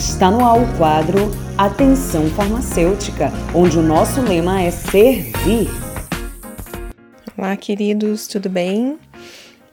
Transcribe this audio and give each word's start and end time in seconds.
Está 0.00 0.30
no 0.30 0.42
ar 0.42 0.58
o 0.58 0.78
quadro 0.78 1.30
Atenção 1.58 2.30
Farmacêutica, 2.30 3.30
onde 3.54 3.78
o 3.78 3.82
nosso 3.82 4.22
lema 4.22 4.62
é 4.62 4.70
servir. 4.70 5.68
Olá, 7.36 7.54
queridos, 7.54 8.26
tudo 8.26 8.48
bem? 8.48 8.98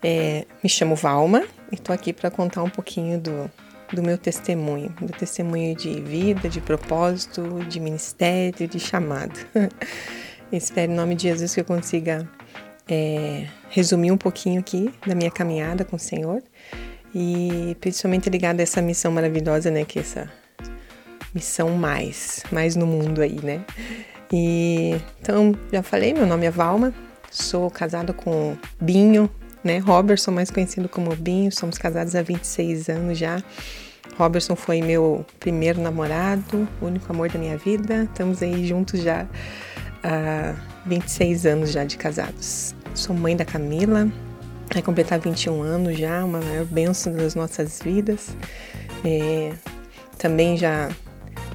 É, 0.04 0.46
me 0.62 0.70
chamo 0.70 0.98
Valma 0.98 1.46
e 1.72 1.76
estou 1.76 1.96
aqui 1.96 2.12
para 2.12 2.30
contar 2.30 2.62
um 2.62 2.70
pouquinho 2.70 3.18
do, 3.18 3.50
do 3.94 4.04
meu 4.04 4.18
testemunho, 4.18 4.94
do 5.00 5.14
testemunho 5.14 5.74
de 5.74 6.02
vida, 6.02 6.50
de 6.50 6.60
propósito, 6.60 7.64
de 7.70 7.80
ministério, 7.80 8.68
de 8.68 8.82
chamado. 8.82 9.40
Espero 10.52 10.92
em 10.92 10.96
nome 10.96 11.16
de 11.16 11.24
Jesus 11.24 11.54
que 11.54 11.62
eu 11.62 11.66
consiga 11.66 12.30
é, 12.86 13.48
resumir 13.70 14.12
um 14.12 14.18
pouquinho 14.18 14.60
aqui 14.60 14.94
da 15.08 15.16
minha 15.16 15.32
caminhada 15.32 15.86
com 15.86 15.96
o 15.96 16.00
Senhor 16.00 16.44
e 17.14 17.76
principalmente 17.80 18.30
ligado 18.30 18.60
a 18.60 18.64
essa 18.64 18.82
missão 18.82 19.12
maravilhosa, 19.12 19.72
né, 19.72 19.86
que 19.86 20.00
é 20.00 20.02
essa 20.02 20.32
missão 21.34 21.70
mais, 21.70 22.44
mais 22.52 22.76
no 22.76 22.86
mundo 22.86 23.22
aí, 23.22 23.40
né? 23.42 23.64
E 24.32 24.96
então, 25.22 25.54
já 25.72 25.82
falei, 25.82 26.14
meu 26.14 26.26
nome 26.26 26.46
é 26.46 26.52
Valma, 26.52 26.94
sou 27.32 27.70
casada 27.70 28.12
com 28.14 28.58
Binho, 28.80 29.30
né? 29.64 29.78
Robertson, 29.78 30.32
mais 30.32 30.52
conhecido 30.52 30.90
como 30.90 31.16
Binho, 31.16 31.52
somos 31.52 31.78
casados 31.78 32.16
há 32.16 32.22
26 32.22 32.90
anos 32.90 33.18
já. 33.18 33.42
Robertson 34.18 34.56
foi 34.56 34.82
meu 34.82 35.26
primeiro 35.40 35.80
namorado, 35.80 36.68
único 36.82 37.12
amor 37.12 37.30
da 37.30 37.38
minha 37.38 37.58
vida. 37.58 38.04
Estamos 38.06 38.42
aí 38.42 38.66
juntos 38.66 39.02
já 39.02 39.28
há 40.04 40.56
26 40.86 41.46
anos 41.46 41.72
já 41.72 41.84
de 41.84 41.98
casados. 41.98 42.76
Sou 42.96 43.16
mãe 43.16 43.36
da 43.36 43.46
Camila, 43.46 44.12
vai 44.74 44.82
completar 44.82 45.20
21 45.20 45.62
anos 45.62 45.98
já, 45.98 46.24
uma 46.24 46.40
maior 46.40 46.66
bênção 46.66 47.14
das 47.14 47.36
nossas 47.36 47.80
vidas. 47.82 48.36
É, 49.06 49.54
também 50.18 50.58
já 50.58 50.90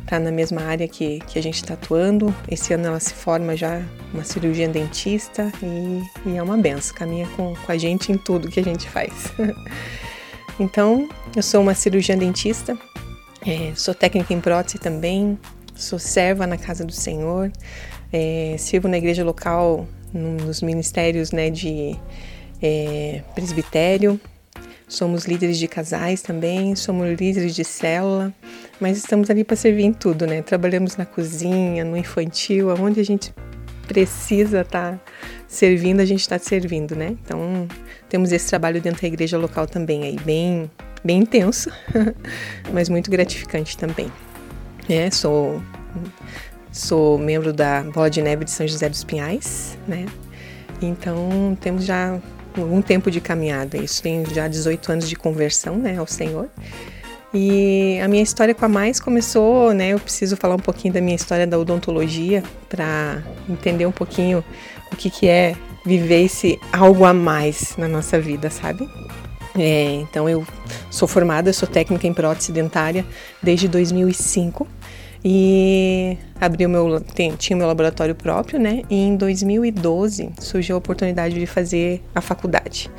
está 0.03 0.19
na 0.19 0.31
mesma 0.31 0.63
área 0.63 0.87
que, 0.87 1.21
que 1.21 1.39
a 1.39 1.43
gente 1.43 1.57
está 1.57 1.75
atuando. 1.75 2.35
Esse 2.49 2.75
ano 2.75 2.87
ela 2.87 3.01
se 3.01 3.15
forma 3.15 3.57
já 3.57 3.83
uma 4.13 4.25
cirurgia 4.25 4.69
dentista 4.69 5.51
e, 5.63 6.03
e 6.29 6.37
é 6.37 6.43
uma 6.43 6.57
benção, 6.57 6.95
caminha 6.95 7.27
com, 7.37 7.55
com 7.55 7.73
a 7.73 7.79
gente 7.79 8.13
em 8.13 8.19
tudo 8.19 8.51
que 8.51 8.61
a 8.61 8.65
gente 8.65 8.89
faz. 8.89 9.13
então, 10.61 11.09
eu 11.35 11.43
sou 11.43 11.63
uma 11.63 11.75
cirurgiã 11.75 12.17
dentista, 12.17 12.77
é, 13.47 13.73
sou 13.75 13.95
técnica 13.95 14.33
em 14.35 14.41
prótese 14.41 14.79
também, 14.79 15.39
sou 15.75 15.99
serva 15.99 16.47
na 16.47 16.57
casa 16.57 16.85
do 16.85 16.93
Senhor, 16.93 17.51
é, 18.13 18.57
sirvo 18.59 18.89
na 18.89 18.99
igreja 18.99 19.25
local 19.25 19.87
nos 20.13 20.61
ministérios 20.61 21.33
né, 21.33 21.49
de 21.49 21.99
é, 22.63 23.23
presbitério, 23.35 24.21
somos 24.89 25.25
líderes 25.25 25.59
de 25.59 25.67
casais 25.67 26.23
também, 26.23 26.77
somos 26.77 27.09
líderes 27.19 27.55
de 27.55 27.65
célula, 27.65 28.33
mas 28.81 28.99
estamos 28.99 29.31
ali 29.31 29.43
para 29.43 29.57
servir 29.57 29.85
em 29.85 29.93
tudo, 29.93 30.27
né? 30.27 30.43
Trabalhamos 30.43 30.97
na 30.97 31.05
cozinha, 31.05 31.85
no 31.85 31.97
infantil, 31.97 32.71
aonde 32.71 33.01
a 33.01 33.05
gente 33.05 33.35
precisa 33.89 34.61
estar 34.61 34.93
tá 34.93 35.01
servindo, 35.49 36.01
a 36.01 36.05
gente 36.05 36.21
está 36.21 36.39
servindo, 36.39 36.95
né? 36.95 37.17
Então 37.25 37.67
temos 38.09 38.33
esse 38.33 38.49
trabalho 38.49 38.81
dentro 38.81 39.03
da 39.03 39.09
igreja 39.09 39.37
local 39.37 39.67
também 39.67 40.05
aí, 40.05 40.17
bem, 40.25 40.71
bem 41.03 41.19
intenso, 41.21 41.71
mas 42.73 42.89
muito 42.89 43.11
gratificante 43.11 43.77
também. 43.77 44.11
É, 44.89 45.11
sou 45.11 45.61
Sou 46.73 47.19
membro 47.19 47.53
da 47.53 47.83
Bola 47.83 48.09
de 48.09 48.23
Neve 48.23 48.47
de 48.47 48.51
São 48.51 48.67
José 48.67 48.89
dos 48.89 49.05
Pinhais, 49.05 49.77
né? 49.87 50.07
Então 50.81 51.57
temos 51.61 51.85
já 51.85 52.19
algum 52.61 52.83
tempo 52.83 53.11
de 53.11 53.21
caminhada. 53.21 53.77
Isso 53.77 54.03
tem 54.03 54.25
já 54.27 54.49
18 54.49 54.93
anos 54.93 55.09
de 55.09 55.17
conversão, 55.17 55.77
né, 55.77 55.97
ao 55.99 56.07
Senhor. 56.07 56.49
E 57.35 57.99
a 58.01 58.09
minha 58.09 58.23
história 58.23 58.55
com 58.55 58.65
a 58.65 58.69
Mais 58.69 59.01
começou, 59.01 59.73
né? 59.73 59.89
Eu 59.89 59.99
preciso 59.99 60.37
falar 60.37 60.55
um 60.55 60.61
pouquinho 60.61 60.93
da 60.93 61.01
minha 61.01 61.17
história 61.17 61.47
da 61.47 61.59
odontologia 61.59 62.43
para 62.69 63.23
entender 63.49 63.87
um 63.87 63.93
pouquinho 63.93 64.45
o 64.93 64.97
que, 64.97 65.09
que 65.09 65.29
é 65.29 65.55
viver 65.85 66.25
esse 66.25 66.61
algo 66.71 67.07
a 67.07 67.15
mais 67.15 67.75
na 67.79 67.89
nossa 67.89 68.21
vida, 68.21 68.51
sabe? 68.51 68.87
É, 69.59 69.95
então 69.95 70.29
eu 70.29 70.47
sou 70.91 71.09
formada, 71.09 71.53
sou 71.53 71.69
técnica 71.69 72.07
em 72.07 72.13
prótese 72.13 72.53
dentária 72.53 73.05
desde 73.43 73.67
2005 73.67 74.67
e 75.25 76.17
abri 76.41 76.67
o 76.67 76.69
meu 76.69 77.01
tinha 77.39 77.57
meu 77.57 77.67
laboratório 77.67 78.15
próprio, 78.15 78.59
né? 78.59 78.83
E 78.91 78.97
em 78.97 79.17
2012 79.17 80.31
surgiu 80.41 80.77
a 80.77 80.79
oportunidade 80.79 81.39
de 81.39 81.47
fazer 81.47 82.03
a 82.15 82.21
faculdade. 82.21 82.91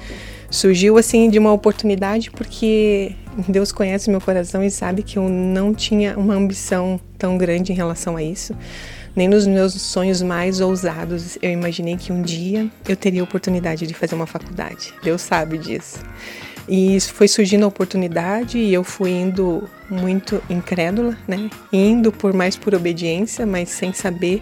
Surgiu 0.49 0.97
assim 0.97 1.29
de 1.29 1.39
uma 1.39 1.51
oportunidade 1.51 2.29
porque 2.31 3.15
Deus 3.49 3.71
conhece 3.71 4.09
meu 4.09 4.21
coração 4.21 4.63
e 4.63 4.69
sabe 4.69 5.01
que 5.01 5.17
eu 5.17 5.27
não 5.27 5.73
tinha 5.73 6.17
uma 6.17 6.35
ambição 6.35 6.99
tão 7.17 7.37
grande 7.37 7.71
em 7.71 7.75
relação 7.75 8.15
a 8.15 8.23
isso. 8.23 8.55
Nem 9.15 9.27
nos 9.27 9.45
meus 9.45 9.73
sonhos 9.73 10.21
mais 10.21 10.59
ousados 10.59 11.37
eu 11.41 11.51
imaginei 11.51 11.97
que 11.97 12.11
um 12.11 12.21
dia 12.21 12.69
eu 12.87 12.95
teria 12.95 13.21
a 13.21 13.23
oportunidade 13.23 13.85
de 13.85 13.93
fazer 13.93 14.15
uma 14.15 14.27
faculdade. 14.27 14.93
Deus 15.03 15.21
sabe 15.21 15.57
disso. 15.57 15.99
E 16.67 16.99
foi 17.01 17.27
surgindo 17.27 17.65
a 17.65 17.67
oportunidade 17.67 18.57
e 18.57 18.73
eu 18.73 18.83
fui 18.83 19.11
indo 19.11 19.69
muito 19.89 20.41
incrédula, 20.49 21.17
né? 21.27 21.49
Indo 21.71 22.11
por 22.11 22.33
mais 22.33 22.55
por 22.55 22.73
obediência, 22.73 23.45
mas 23.45 23.69
sem 23.69 23.91
saber 23.91 24.41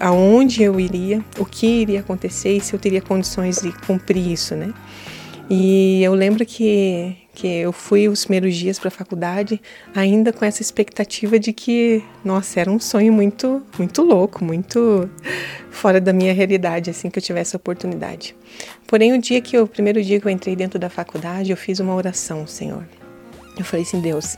aonde 0.00 0.62
eu 0.62 0.80
iria, 0.80 1.22
o 1.38 1.44
que 1.44 1.66
iria 1.66 2.00
acontecer 2.00 2.56
e 2.56 2.60
se 2.60 2.72
eu 2.74 2.78
teria 2.78 3.02
condições 3.02 3.60
de 3.60 3.70
cumprir 3.86 4.32
isso, 4.32 4.54
né? 4.54 4.72
E 5.50 6.02
eu 6.02 6.14
lembro 6.14 6.46
que 6.46 7.16
que 7.34 7.46
eu 7.46 7.72
fui 7.72 8.08
os 8.08 8.24
primeiros 8.24 8.54
dias 8.54 8.78
para 8.78 8.88
a 8.88 8.90
faculdade 8.90 9.60
ainda 9.94 10.32
com 10.32 10.44
essa 10.44 10.60
expectativa 10.60 11.38
de 11.38 11.52
que, 11.52 12.04
nossa, 12.24 12.60
era 12.60 12.70
um 12.70 12.78
sonho 12.78 13.12
muito, 13.12 13.62
muito 13.78 14.02
louco, 14.02 14.44
muito 14.44 15.08
fora 15.70 16.00
da 16.00 16.12
minha 16.12 16.32
realidade, 16.32 16.90
assim 16.90 17.08
que 17.08 17.18
eu 17.18 17.22
tivesse 17.22 17.56
a 17.56 17.58
oportunidade. 17.58 18.36
Porém, 18.86 19.12
o 19.12 19.18
dia 19.18 19.40
que 19.40 19.58
o 19.58 19.66
primeiro 19.66 20.02
dia 20.02 20.20
que 20.20 20.26
eu 20.26 20.30
entrei 20.30 20.54
dentro 20.54 20.78
da 20.78 20.90
faculdade, 20.90 21.50
eu 21.50 21.56
fiz 21.56 21.80
uma 21.80 21.94
oração, 21.94 22.46
Senhor. 22.46 22.86
Eu 23.58 23.64
falei 23.64 23.84
assim, 23.84 24.00
Deus, 24.00 24.36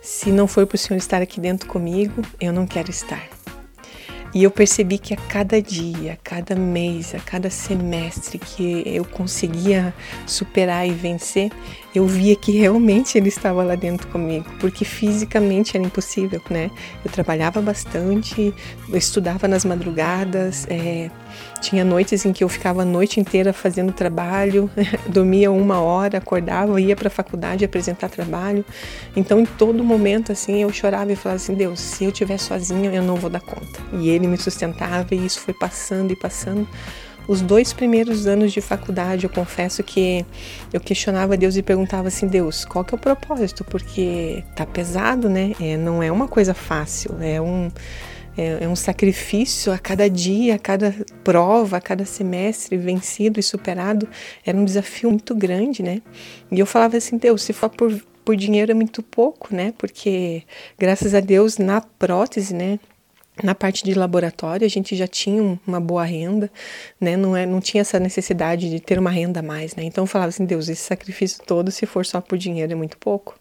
se 0.00 0.30
não 0.30 0.46
for 0.46 0.66
para 0.66 0.76
o 0.76 0.78
Senhor 0.78 0.98
estar 0.98 1.20
aqui 1.20 1.40
dentro 1.40 1.68
comigo, 1.68 2.22
eu 2.40 2.52
não 2.52 2.66
quero 2.66 2.90
estar. 2.90 3.41
E 4.34 4.44
eu 4.44 4.50
percebi 4.50 4.98
que 4.98 5.12
a 5.12 5.16
cada 5.16 5.60
dia, 5.60 6.14
a 6.14 6.16
cada 6.16 6.54
mês, 6.54 7.14
a 7.14 7.18
cada 7.18 7.50
semestre 7.50 8.38
que 8.38 8.82
eu 8.86 9.04
conseguia 9.04 9.92
superar 10.26 10.88
e 10.88 10.92
vencer, 10.92 11.50
eu 11.94 12.06
via 12.06 12.34
que 12.34 12.52
realmente 12.52 13.18
ele 13.18 13.28
estava 13.28 13.62
lá 13.62 13.74
dentro 13.74 14.08
comigo, 14.08 14.46
porque 14.58 14.84
fisicamente 14.84 15.76
era 15.76 15.84
impossível, 15.84 16.40
né? 16.48 16.70
Eu 17.04 17.10
trabalhava 17.10 17.60
bastante, 17.60 18.54
eu 18.88 18.96
estudava 18.96 19.46
nas 19.46 19.64
madrugadas, 19.64 20.66
é, 20.70 21.10
tinha 21.60 21.84
noites 21.84 22.24
em 22.24 22.32
que 22.32 22.42
eu 22.42 22.48
ficava 22.48 22.82
a 22.82 22.84
noite 22.84 23.20
inteira 23.20 23.52
fazendo 23.52 23.92
trabalho, 23.92 24.70
dormia 25.08 25.50
uma 25.50 25.80
hora, 25.80 26.18
acordava, 26.18 26.80
ia 26.80 26.96
para 26.96 27.08
a 27.08 27.10
faculdade 27.10 27.64
apresentar 27.64 28.08
trabalho. 28.08 28.64
Então, 29.14 29.38
em 29.38 29.44
todo 29.44 29.84
momento, 29.84 30.32
assim, 30.32 30.62
eu 30.62 30.72
chorava 30.72 31.12
e 31.12 31.16
falava 31.16 31.36
assim: 31.36 31.54
Deus, 31.54 31.78
se 31.78 32.04
eu 32.04 32.10
estiver 32.10 32.38
sozinha, 32.38 32.90
eu 32.90 33.02
não 33.02 33.16
vou 33.16 33.30
dar 33.30 33.40
conta. 33.40 33.80
E 33.92 34.08
Ele 34.08 34.21
me 34.26 34.36
sustentava 34.36 35.14
e 35.14 35.24
isso 35.26 35.40
foi 35.40 35.54
passando 35.54 36.12
e 36.12 36.16
passando. 36.16 36.68
Os 37.28 37.40
dois 37.40 37.72
primeiros 37.72 38.26
anos 38.26 38.52
de 38.52 38.60
faculdade, 38.60 39.24
eu 39.24 39.30
confesso 39.30 39.82
que 39.82 40.26
eu 40.72 40.80
questionava 40.80 41.36
Deus 41.36 41.56
e 41.56 41.62
perguntava 41.62 42.08
assim: 42.08 42.26
Deus, 42.26 42.64
qual 42.64 42.84
que 42.84 42.94
é 42.94 42.96
o 42.96 43.00
propósito? 43.00 43.64
Porque 43.64 44.42
tá 44.56 44.66
pesado, 44.66 45.28
né? 45.28 45.52
É, 45.60 45.76
não 45.76 46.02
é 46.02 46.10
uma 46.10 46.26
coisa 46.26 46.52
fácil, 46.52 47.16
é 47.20 47.40
um 47.40 47.70
é, 48.36 48.64
é, 48.64 48.68
um 48.68 48.76
sacrifício 48.76 49.72
a 49.72 49.78
cada 49.78 50.08
dia, 50.08 50.54
a 50.54 50.58
cada 50.58 50.94
prova, 51.22 51.76
a 51.76 51.80
cada 51.80 52.04
semestre 52.04 52.76
vencido 52.76 53.38
e 53.38 53.42
superado. 53.42 54.08
Era 54.44 54.56
um 54.56 54.64
desafio 54.64 55.10
muito 55.10 55.34
grande, 55.34 55.82
né? 55.82 56.00
E 56.50 56.58
eu 56.58 56.66
falava 56.66 56.96
assim, 56.96 57.18
Deus, 57.18 57.42
se 57.42 57.52
for 57.52 57.68
por, 57.68 57.94
por 58.24 58.34
dinheiro 58.34 58.72
é 58.72 58.74
muito 58.74 59.02
pouco, 59.02 59.54
né? 59.54 59.74
Porque, 59.76 60.42
graças 60.78 61.14
a 61.14 61.20
Deus, 61.20 61.58
na 61.58 61.80
prótese, 61.80 62.54
né? 62.54 62.78
Na 63.42 63.54
parte 63.54 63.82
de 63.82 63.92
laboratório, 63.94 64.64
a 64.64 64.70
gente 64.70 64.94
já 64.94 65.06
tinha 65.06 65.58
uma 65.66 65.80
boa 65.80 66.04
renda, 66.04 66.50
né? 67.00 67.16
Não, 67.16 67.36
é, 67.36 67.44
não 67.44 67.60
tinha 67.60 67.80
essa 67.80 67.98
necessidade 67.98 68.70
de 68.70 68.78
ter 68.78 68.98
uma 68.98 69.10
renda 69.10 69.40
a 69.40 69.42
mais, 69.42 69.74
né? 69.74 69.82
Então 69.82 70.04
eu 70.04 70.06
falava 70.06 70.28
assim, 70.28 70.44
Deus, 70.44 70.68
esse 70.68 70.82
sacrifício 70.82 71.42
todo, 71.44 71.70
se 71.70 71.84
for 71.84 72.06
só 72.06 72.20
por 72.20 72.38
dinheiro, 72.38 72.72
é 72.72 72.76
muito 72.76 72.96
pouco. 72.98 73.34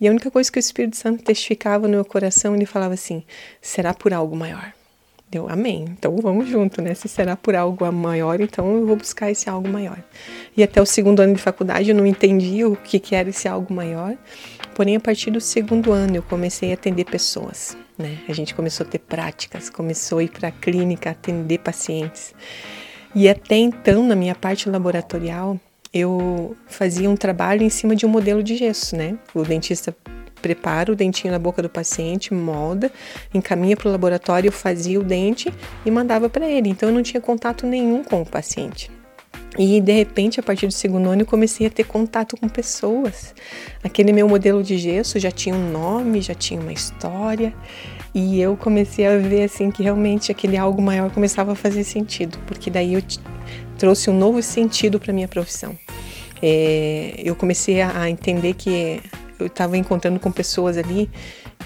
E 0.00 0.06
a 0.06 0.10
única 0.10 0.30
coisa 0.30 0.50
que 0.50 0.58
o 0.58 0.60
Espírito 0.60 0.96
Santo 0.96 1.22
testificava 1.22 1.86
no 1.86 1.94
meu 1.94 2.04
coração, 2.04 2.54
ele 2.54 2.66
falava 2.66 2.94
assim: 2.94 3.22
será 3.60 3.94
por 3.94 4.12
algo 4.12 4.36
maior. 4.36 4.72
Deu 5.30 5.48
amém. 5.48 5.84
Então 5.90 6.16
vamos 6.16 6.48
junto, 6.48 6.82
né? 6.82 6.92
Se 6.92 7.08
será 7.08 7.36
por 7.36 7.54
algo 7.54 7.90
maior, 7.92 8.40
então 8.40 8.78
eu 8.78 8.86
vou 8.86 8.96
buscar 8.96 9.30
esse 9.30 9.48
algo 9.48 9.68
maior. 9.68 10.02
E 10.56 10.62
até 10.62 10.82
o 10.82 10.86
segundo 10.86 11.20
ano 11.20 11.34
de 11.34 11.40
faculdade 11.40 11.88
eu 11.88 11.94
não 11.94 12.04
entendia 12.04 12.68
o 12.68 12.74
que, 12.74 12.98
que 12.98 13.14
era 13.14 13.28
esse 13.28 13.46
algo 13.46 13.72
maior. 13.72 14.16
Porém, 14.74 14.96
a 14.96 15.00
partir 15.00 15.30
do 15.30 15.40
segundo 15.40 15.92
ano 15.92 16.16
eu 16.16 16.22
comecei 16.22 16.72
a 16.72 16.74
atender 16.74 17.04
pessoas, 17.04 17.76
né? 18.00 18.18
A 18.28 18.32
gente 18.32 18.54
começou 18.54 18.86
a 18.86 18.88
ter 18.88 18.98
práticas, 18.98 19.70
começou 19.70 20.18
a 20.18 20.24
ir 20.24 20.30
para 20.30 20.48
a 20.48 20.52
clínica 20.52 21.10
atender 21.10 21.58
pacientes. 21.58 22.34
E 23.14 23.28
até 23.28 23.56
então, 23.56 24.04
na 24.06 24.16
minha 24.16 24.34
parte 24.34 24.68
laboratorial, 24.68 25.58
eu 25.92 26.56
fazia 26.66 27.10
um 27.10 27.16
trabalho 27.16 27.62
em 27.62 27.70
cima 27.70 27.94
de 27.94 28.06
um 28.06 28.08
modelo 28.08 28.42
de 28.42 28.56
gesso, 28.56 28.96
né? 28.96 29.18
O 29.34 29.42
dentista 29.42 29.94
prepara 30.40 30.90
o 30.90 30.96
dentinho 30.96 31.32
na 31.32 31.38
boca 31.38 31.62
do 31.62 31.68
paciente, 31.68 32.32
molda, 32.32 32.90
encaminha 33.34 33.76
para 33.76 33.88
o 33.88 33.92
laboratório, 33.92 34.48
eu 34.48 34.52
fazia 34.52 34.98
o 34.98 35.04
dente 35.04 35.52
e 35.84 35.90
mandava 35.90 36.28
para 36.28 36.48
ele. 36.48 36.68
Então 36.68 36.88
eu 36.88 36.94
não 36.94 37.02
tinha 37.02 37.20
contato 37.20 37.66
nenhum 37.66 38.02
com 38.02 38.22
o 38.22 38.26
paciente. 38.26 38.90
E 39.58 39.80
de 39.80 39.92
repente, 39.92 40.38
a 40.38 40.42
partir 40.42 40.66
do 40.66 40.72
segundo 40.72 41.08
ano, 41.10 41.22
eu 41.22 41.26
comecei 41.26 41.66
a 41.66 41.70
ter 41.70 41.84
contato 41.84 42.36
com 42.36 42.48
pessoas. 42.48 43.34
Aquele 43.82 44.12
meu 44.12 44.28
modelo 44.28 44.62
de 44.62 44.78
gesso 44.78 45.18
já 45.18 45.30
tinha 45.30 45.54
um 45.54 45.70
nome, 45.70 46.20
já 46.20 46.34
tinha 46.34 46.60
uma 46.60 46.72
história, 46.72 47.52
e 48.14 48.40
eu 48.40 48.56
comecei 48.56 49.06
a 49.06 49.18
ver 49.18 49.44
assim 49.44 49.70
que 49.70 49.82
realmente 49.82 50.30
aquele 50.30 50.56
algo 50.56 50.80
maior 50.80 51.10
começava 51.10 51.52
a 51.52 51.54
fazer 51.54 51.84
sentido, 51.84 52.38
porque 52.46 52.70
daí 52.70 52.94
eu 52.94 53.02
trouxe 53.76 54.08
um 54.08 54.16
novo 54.16 54.42
sentido 54.42 55.00
para 55.00 55.12
minha 55.12 55.28
profissão. 55.28 55.76
É, 56.42 57.14
eu 57.18 57.34
comecei 57.36 57.80
a, 57.82 58.02
a 58.02 58.10
entender 58.10 58.54
que 58.54 59.00
eu 59.38 59.46
estava 59.46 59.76
encontrando 59.76 60.18
com 60.20 60.30
pessoas 60.30 60.76
ali 60.76 61.10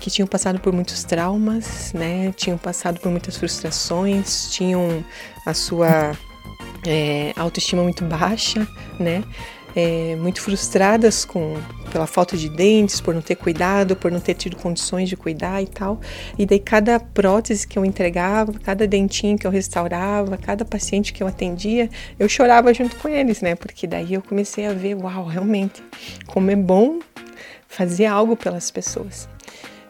que 0.00 0.10
tinham 0.10 0.26
passado 0.26 0.58
por 0.60 0.72
muitos 0.72 1.04
traumas, 1.04 1.92
né? 1.92 2.32
Tinham 2.36 2.58
passado 2.58 3.00
por 3.00 3.10
muitas 3.10 3.36
frustrações, 3.36 4.50
tinham 4.50 5.04
a 5.46 5.54
sua 5.54 6.16
é, 6.86 7.32
autoestima 7.36 7.82
muito 7.82 8.04
baixa, 8.04 8.66
né? 8.98 9.24
É, 9.76 10.14
muito 10.16 10.40
frustradas 10.40 11.24
com 11.24 11.56
pela 11.90 12.06
falta 12.06 12.36
de 12.36 12.48
dentes, 12.48 13.00
por 13.00 13.12
não 13.12 13.20
ter 13.20 13.34
cuidado, 13.34 13.96
por 13.96 14.10
não 14.10 14.20
ter 14.20 14.34
tido 14.34 14.56
condições 14.56 15.08
de 15.08 15.16
cuidar 15.16 15.62
e 15.62 15.66
tal. 15.66 16.00
E 16.38 16.46
daí 16.46 16.60
cada 16.60 17.00
prótese 17.00 17.66
que 17.66 17.76
eu 17.78 17.84
entregava, 17.84 18.52
cada 18.52 18.86
dentinho 18.86 19.36
que 19.36 19.46
eu 19.46 19.50
restaurava, 19.50 20.36
cada 20.36 20.64
paciente 20.64 21.12
que 21.12 21.22
eu 21.22 21.26
atendia, 21.26 21.90
eu 22.18 22.28
chorava 22.28 22.72
junto 22.72 22.96
com 22.96 23.08
eles, 23.08 23.40
né? 23.40 23.56
Porque 23.56 23.86
daí 23.86 24.14
eu 24.14 24.22
comecei 24.22 24.66
a 24.66 24.72
ver, 24.72 24.94
uau, 24.94 25.26
realmente, 25.26 25.82
como 26.26 26.50
é 26.50 26.56
bom 26.56 27.00
fazer 27.66 28.06
algo 28.06 28.36
pelas 28.36 28.70
pessoas. 28.70 29.28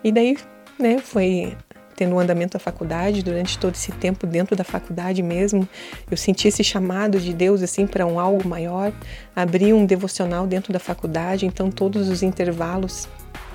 E 0.02 0.10
daí, 0.10 0.36
né, 0.78 0.98
foi 0.98 1.56
tendo 1.94 2.14
o 2.14 2.18
andamento 2.18 2.54
da 2.54 2.58
faculdade, 2.58 3.22
durante 3.22 3.58
todo 3.58 3.74
esse 3.74 3.92
tempo 3.92 4.26
dentro 4.26 4.54
da 4.56 4.64
faculdade 4.64 5.22
mesmo, 5.22 5.68
eu 6.10 6.16
senti 6.16 6.48
esse 6.48 6.64
chamado 6.64 7.18
de 7.18 7.32
Deus 7.32 7.62
assim 7.62 7.86
para 7.86 8.06
um 8.06 8.18
algo 8.18 8.46
maior. 8.46 8.92
Abri 9.34 9.72
um 9.72 9.86
devocional 9.86 10.46
dentro 10.46 10.72
da 10.72 10.78
faculdade, 10.78 11.46
então 11.46 11.70
todos 11.70 12.08
os 12.08 12.22
intervalos 12.22 13.08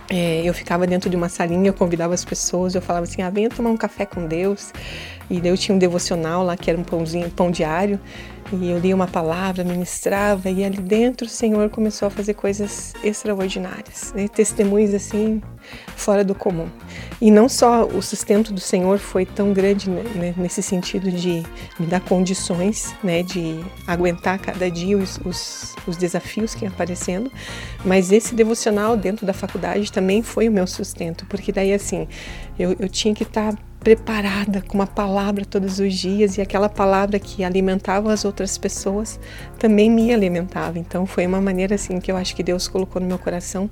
é, 0.10 0.42
eu 0.44 0.54
ficava 0.56 0.88
dentro 0.88 1.08
de 1.10 1.16
uma 1.16 1.30
salinha, 1.30 1.70
eu 1.70 1.74
convidava 1.74 2.16
as 2.16 2.26
pessoas, 2.26 2.74
eu 2.74 2.82
falava 2.82 3.04
assim, 3.04 3.22
ah, 3.22 3.30
venha 3.30 3.48
tomar 3.48 3.70
um 3.70 3.78
café 3.78 4.06
com 4.06 4.26
Deus. 4.26 4.74
E 5.30 5.40
daí 5.40 5.52
eu 5.52 5.58
tinha 5.58 5.76
um 5.76 5.78
devocional 5.78 6.44
lá, 6.44 6.58
que 6.58 6.70
era 6.72 6.80
um 6.80 6.84
pãozinho, 6.84 7.30
pão 7.30 7.52
diário, 7.52 8.00
e 8.52 8.72
eu 8.72 8.80
lia 8.80 8.96
uma 8.96 9.08
palavra, 9.08 9.64
ministrava, 9.64 10.50
e 10.50 10.64
ali 10.64 10.78
dentro 10.78 11.28
o 11.28 11.30
Senhor 11.30 11.70
começou 11.70 12.08
a 12.08 12.10
fazer 12.10 12.34
coisas 12.34 12.94
extraordinárias, 13.04 14.12
né? 14.16 14.28
testemunhos 14.28 14.96
assim, 14.96 15.40
fora 15.96 16.24
do 16.24 16.34
comum. 16.34 16.68
E 17.22 17.30
não 17.30 17.50
só 17.50 17.86
o 17.86 18.02
sustento 18.02 18.54
do 18.54 18.60
Senhor 18.60 18.98
foi 18.98 19.26
tão 19.26 19.52
grande 19.52 19.90
né, 19.90 20.04
né, 20.16 20.34
nesse 20.38 20.64
sentido 20.64 21.12
de 21.12 21.44
me 21.78 21.86
dar 21.86 22.00
condições 22.00 22.96
né, 23.04 23.24
de 23.24 23.60
aguentar 23.86 24.40
cada 24.40 24.72
dia 24.72 24.98
os, 24.98 25.20
os, 25.26 25.76
os 25.86 25.98
desafios 25.98 26.56
que 26.56 26.64
iam 26.64 26.72
aparecendo, 26.72 27.30
mas 27.84 28.12
esse 28.12 28.34
devocional 28.34 28.96
dentro 28.96 29.26
da 29.26 29.34
faculdade 29.34 29.92
também 29.92 30.24
foi 30.24 30.48
o 30.48 30.52
meu 30.52 30.66
sustento, 30.66 31.26
porque 31.26 31.52
daí 31.52 31.74
assim, 31.74 32.08
eu, 32.58 32.76
eu 32.80 32.88
tinha 32.88 33.14
que 33.14 33.24
estar 33.24 33.54
preparada 33.80 34.62
com 34.62 34.76
uma 34.76 34.88
palavra 34.88 35.46
todos 35.46 35.80
os 35.80 35.94
dias 35.94 36.38
e 36.38 36.42
aquela 36.42 36.68
palavra 36.68 37.18
que 37.18 37.44
alimentava 37.44 38.12
as 38.12 38.26
outras 38.26 38.58
pessoas 38.58 39.20
também 39.58 39.90
me 39.90 40.14
alimentava. 40.14 40.78
Então 40.78 41.06
foi 41.06 41.26
uma 41.26 41.40
maneira 41.40 41.76
assim 41.76 42.00
que 42.00 42.12
eu 42.12 42.18
acho 42.18 42.36
que 42.36 42.44
Deus 42.44 42.68
colocou 42.68 43.02
no 43.02 43.08
meu 43.08 43.18
coração 43.18 43.70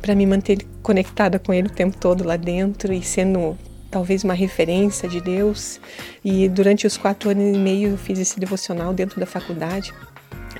para 0.00 0.14
me 0.14 0.26
manter 0.26 0.58
conectada 0.82 1.38
com 1.38 1.52
Ele 1.52 1.68
o 1.68 1.70
tempo 1.70 1.96
todo 1.96 2.24
lá 2.24 2.36
dentro 2.36 2.92
e 2.92 3.02
sendo 3.02 3.56
talvez 3.90 4.24
uma 4.24 4.34
referência 4.34 5.08
de 5.08 5.20
Deus. 5.20 5.80
E 6.24 6.48
durante 6.48 6.86
os 6.86 6.96
quatro 6.96 7.30
anos 7.30 7.56
e 7.56 7.58
meio 7.58 7.90
eu 7.90 7.98
fiz 7.98 8.18
esse 8.18 8.38
devocional 8.38 8.92
dentro 8.92 9.18
da 9.18 9.26
faculdade. 9.26 9.92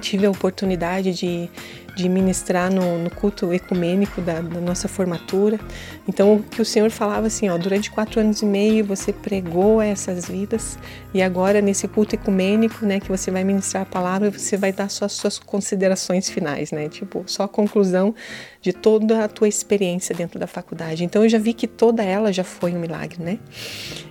Tive 0.01 0.27
a 0.27 0.31
oportunidade 0.31 1.13
de 1.15 1.49
de 1.97 2.11
ministrar 2.11 2.71
no, 2.71 2.99
no 2.99 3.11
culto 3.11 3.55
ecumênico 3.55 4.21
da, 4.21 4.43
da, 4.43 4.61
nossa 4.61 4.87
formatura. 4.87 5.59
Então, 6.07 6.35
o 6.35 6.43
que 6.43 6.61
o 6.61 6.65
Senhor 6.65 6.91
falava 6.91 7.27
assim, 7.27 7.49
ó, 7.49 7.57
durante 7.57 7.91
quatro 7.91 8.21
anos 8.21 8.43
e 8.43 8.45
meio 8.45 8.85
você 8.85 9.15
pregou 9.15 9.81
essas 9.81 10.29
vidas 10.29 10.79
e 11.15 11.23
agora 11.23 11.63
nesse 11.63 11.89
culto 11.89 12.15
ecumênico, 12.15 12.85
né, 12.85 13.01
que 13.01 13.09
você 13.09 13.31
vai 13.31 13.43
ministrar 13.45 13.85
a 13.85 13.87
palavra, 13.87 14.31
você 14.31 14.59
vai 14.59 14.73
dar 14.73 14.91
suas 14.91 15.13
suas 15.13 15.39
considerações 15.39 16.29
finais, 16.29 16.71
né, 16.71 16.87
tipo 16.91 17.25
só 17.27 17.45
a 17.45 17.49
conclusão 17.49 18.15
de 18.61 18.75
toda 18.75 19.25
a 19.25 19.29
tua 19.29 19.49
experiência 19.49 20.15
dentro 20.15 20.39
da 20.39 20.47
faculdade. 20.47 21.03
Então, 21.03 21.23
eu 21.23 21.31
já 21.31 21.39
vi 21.39 21.55
que 21.55 21.67
toda 21.67 22.03
ela 22.03 22.31
já 22.31 22.45
foi 22.45 22.75
um 22.75 22.79
milagre, 22.79 23.23
né? 23.23 23.39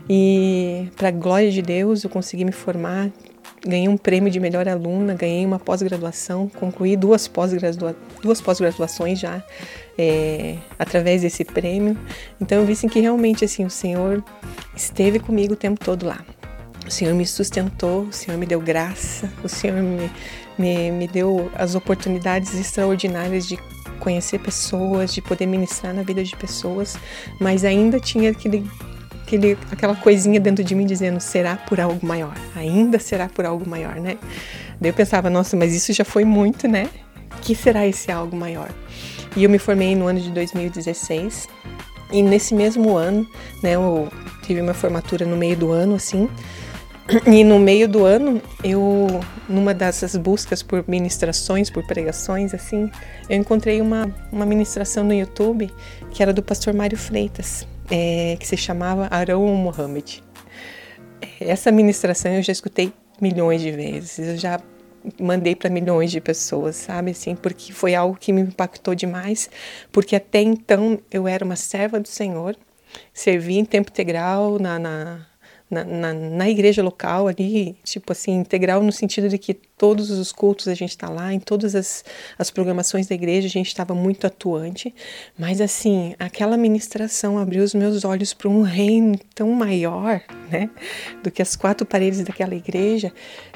E 0.09 0.87
para 0.95 1.11
glória 1.11 1.51
de 1.51 1.61
Deus, 1.61 2.03
eu 2.03 2.09
consegui 2.09 2.45
me 2.45 2.51
formar 2.51 3.11
ganhei 3.65 3.87
um 3.87 3.97
prêmio 3.97 4.31
de 4.31 4.39
melhor 4.39 4.67
aluna, 4.67 5.13
ganhei 5.13 5.45
uma 5.45 5.59
pós-graduação, 5.59 6.49
concluí 6.49 6.95
duas 6.95 7.27
pós-gradua 7.27 7.95
duas 8.21 8.41
pós-graduações 8.41 9.19
já 9.19 9.43
é, 9.97 10.57
através 10.77 11.21
desse 11.21 11.43
prêmio. 11.43 11.97
Então 12.39 12.59
eu 12.59 12.65
vi 12.65 12.73
assim, 12.73 12.87
que 12.87 12.99
realmente 12.99 13.45
assim 13.45 13.65
o 13.65 13.69
Senhor 13.69 14.23
esteve 14.75 15.19
comigo 15.19 15.53
o 15.53 15.57
tempo 15.57 15.83
todo 15.83 16.05
lá. 16.05 16.23
O 16.85 16.91
Senhor 16.91 17.13
me 17.15 17.25
sustentou, 17.25 18.03
o 18.03 18.13
Senhor 18.13 18.37
me 18.37 18.45
deu 18.45 18.59
graça, 18.59 19.31
o 19.43 19.49
Senhor 19.49 19.81
me, 19.81 20.11
me, 20.57 20.91
me 20.91 21.07
deu 21.07 21.51
as 21.55 21.73
oportunidades 21.73 22.53
extraordinárias 22.53 23.47
de 23.47 23.57
conhecer 23.99 24.39
pessoas, 24.39 25.13
de 25.13 25.21
poder 25.21 25.47
ministrar 25.47 25.93
na 25.93 26.03
vida 26.03 26.23
de 26.23 26.35
pessoas, 26.35 26.95
mas 27.39 27.65
ainda 27.65 27.99
tinha 27.99 28.29
aquele 28.29 28.69
aquele, 29.25 29.57
aquela 29.71 29.95
coisinha 29.95 30.39
dentro 30.39 30.63
de 30.63 30.75
mim 30.75 30.85
dizendo: 30.85 31.19
será 31.19 31.55
por 31.55 31.79
algo 31.79 32.05
maior? 32.05 32.35
Ainda 32.55 32.99
será 32.99 33.27
por 33.27 33.45
algo 33.45 33.67
maior, 33.67 33.95
né? 33.95 34.17
Daí 34.79 34.91
eu 34.91 34.93
pensava: 34.93 35.29
nossa, 35.29 35.57
mas 35.57 35.73
isso 35.73 35.91
já 35.91 36.05
foi 36.05 36.23
muito, 36.23 36.67
né? 36.67 36.87
Que 37.41 37.55
será 37.55 37.85
esse 37.85 38.11
algo 38.11 38.35
maior? 38.37 38.69
E 39.35 39.43
eu 39.43 39.49
me 39.49 39.57
formei 39.57 39.95
no 39.95 40.07
ano 40.07 40.19
de 40.19 40.31
2016. 40.31 41.49
E 42.11 42.21
nesse 42.21 42.53
mesmo 42.53 42.95
ano, 42.95 43.27
né, 43.63 43.73
eu 43.73 44.07
tive 44.43 44.61
uma 44.61 44.75
formatura 44.75 45.25
no 45.25 45.35
meio 45.35 45.57
do 45.57 45.71
ano, 45.71 45.95
assim. 45.95 46.29
E 47.25 47.43
no 47.43 47.59
meio 47.59 47.87
do 47.87 48.05
ano, 48.05 48.41
eu, 48.63 49.07
numa 49.49 49.73
dessas 49.73 50.15
buscas 50.15 50.63
por 50.63 50.83
ministrações, 50.87 51.69
por 51.69 51.85
pregações, 51.85 52.53
assim, 52.53 52.89
eu 53.29 53.37
encontrei 53.37 53.81
uma, 53.81 54.09
uma 54.31 54.45
ministração 54.45 55.03
no 55.03 55.13
YouTube 55.13 55.69
que 56.11 56.23
era 56.23 56.31
do 56.31 56.41
pastor 56.41 56.73
Mário 56.73 56.97
Freitas 56.97 57.67
é, 57.89 58.37
que 58.39 58.47
se 58.47 58.57
chamava 58.57 59.07
Arão 59.11 59.45
Mohammed. 59.47 60.23
Essa 61.39 61.71
ministração 61.71 62.33
eu 62.33 62.43
já 62.43 62.51
escutei 62.51 62.93
milhões 63.21 63.61
de 63.61 63.71
vezes, 63.71 64.19
eu 64.19 64.37
já 64.37 64.59
mandei 65.19 65.55
para 65.55 65.69
milhões 65.69 66.11
de 66.11 66.19
pessoas, 66.19 66.75
sabe 66.75 67.11
assim, 67.11 67.35
porque 67.35 67.71
foi 67.71 67.93
algo 67.95 68.17
que 68.17 68.33
me 68.33 68.41
impactou 68.41 68.95
demais, 68.95 69.49
porque 69.91 70.15
até 70.15 70.41
então 70.41 70.99
eu 71.11 71.27
era 71.27 71.45
uma 71.45 71.55
serva 71.55 71.99
do 71.99 72.07
Senhor, 72.07 72.55
servi 73.13 73.57
em 73.57 73.65
tempo 73.65 73.89
integral 73.91 74.57
na, 74.59 74.79
na 74.79 75.25
na, 75.69 75.83
na, 75.83 76.13
na, 76.13 76.49
igreja 76.49 76.83
local 76.83 77.27
ali, 77.27 77.75
tipo 77.83 78.11
assim, 78.11 78.33
integral 78.39 78.83
no 78.83 78.91
sentido 78.91 79.27
de 79.27 79.37
que 79.37 79.53
todos 79.53 80.11
os 80.11 80.31
cultos 80.31 80.67
a 80.67 80.73
gente 80.73 80.91
está 80.91 81.09
lá, 81.09 81.33
em 81.33 81.39
todas 81.39 81.75
as, 81.75 82.05
as 82.37 82.51
programações 82.51 83.07
da 83.07 83.15
igreja 83.15 83.47
a 83.47 83.49
gente 83.49 83.67
estava 83.67 83.93
muito 83.93 84.27
atuante, 84.27 84.93
mas 85.37 85.59
assim, 85.59 86.15
aquela 86.19 86.55
ministração 86.55 87.37
abriu 87.37 87.63
os 87.63 87.73
meus 87.73 88.05
olhos 88.05 88.33
para 88.33 88.47
um 88.47 88.61
reino 88.61 89.17
tão 89.33 89.51
maior, 89.51 90.21
né, 90.49 90.69
do 91.23 91.31
que 91.31 91.41
as 91.41 91.55
quatro 91.55 91.85
paredes 91.85 92.23
daquela 92.23 92.55
igreja, 92.55 93.11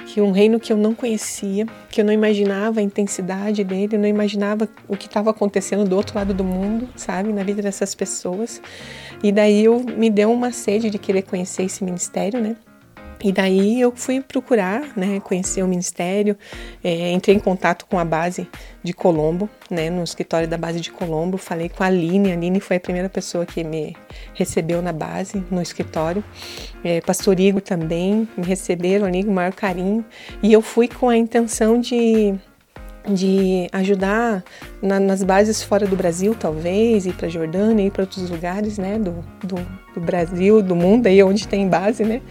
que 0.07 0.19
um 0.19 0.31
reino 0.31 0.59
que 0.59 0.73
eu 0.73 0.77
não 0.77 0.95
conhecia, 0.95 1.67
que 1.89 2.01
eu 2.01 2.05
não 2.05 2.11
imaginava 2.11 2.79
a 2.79 2.83
intensidade 2.83 3.63
dele, 3.63 3.95
eu 3.95 3.99
não 3.99 4.07
imaginava 4.07 4.67
o 4.87 4.97
que 4.97 5.05
estava 5.05 5.29
acontecendo 5.29 5.87
do 5.87 5.95
outro 5.95 6.17
lado 6.17 6.33
do 6.33 6.43
mundo, 6.43 6.89
sabe, 6.95 7.31
na 7.31 7.43
vida 7.43 7.61
dessas 7.61 7.93
pessoas. 7.93 8.61
E 9.21 9.31
daí 9.31 9.65
eu 9.65 9.79
me 9.81 10.09
deu 10.09 10.31
uma 10.31 10.51
sede 10.51 10.89
de 10.89 10.97
querer 10.97 11.23
conhecer 11.23 11.63
esse 11.63 11.83
ministério, 11.83 11.98
né? 12.41 12.55
E 13.21 13.33
daí 13.33 13.81
eu 13.81 13.91
fui 13.93 14.21
procurar, 14.21 14.93
né, 14.95 15.19
conhecer 15.19 15.61
o 15.61 15.67
ministério, 15.67 16.37
é, 16.81 17.11
entrei 17.11 17.35
em 17.35 17.39
contato 17.39 17.85
com 17.85 17.99
a 17.99 18.05
base 18.05 18.47
de 18.81 18.93
Colombo, 18.93 19.49
né, 19.69 19.89
no 19.89 20.01
escritório 20.01 20.47
da 20.47 20.57
base 20.57 20.79
de 20.79 20.89
Colombo, 20.89 21.37
falei 21.37 21.67
com 21.67 21.83
a 21.83 21.87
Aline, 21.87 22.31
a 22.31 22.33
Aline 22.33 22.61
foi 22.61 22.77
a 22.77 22.79
primeira 22.79 23.09
pessoa 23.09 23.45
que 23.45 23.61
me 23.61 23.93
recebeu 24.33 24.81
na 24.81 24.93
base, 24.93 25.43
no 25.51 25.61
escritório, 25.61 26.23
é, 26.81 27.01
Pastor 27.01 27.37
Igor 27.41 27.61
também, 27.61 28.25
me 28.37 28.45
receberam 28.45 29.05
ali 29.05 29.21
com 29.25 29.31
o 29.31 29.35
maior 29.35 29.53
carinho, 29.53 30.05
e 30.41 30.53
eu 30.53 30.61
fui 30.61 30.87
com 30.87 31.09
a 31.09 31.17
intenção 31.17 31.77
de 31.77 32.39
de 33.13 33.67
ajudar 33.71 34.43
na, 34.81 34.99
nas 34.99 35.23
bases 35.23 35.61
fora 35.61 35.85
do 35.85 35.95
Brasil, 35.95 36.35
talvez, 36.39 37.05
ir 37.05 37.13
para 37.13 37.27
Jordânia, 37.27 37.85
ir 37.85 37.91
para 37.91 38.03
outros 38.03 38.29
lugares, 38.29 38.77
né, 38.77 38.97
do, 38.97 39.23
do, 39.43 39.55
do, 39.93 39.99
Brasil, 39.99 40.61
do 40.61 40.75
mundo, 40.75 41.07
aí 41.07 41.21
onde 41.23 41.47
tem 41.47 41.67
base, 41.67 42.03
né, 42.03 42.21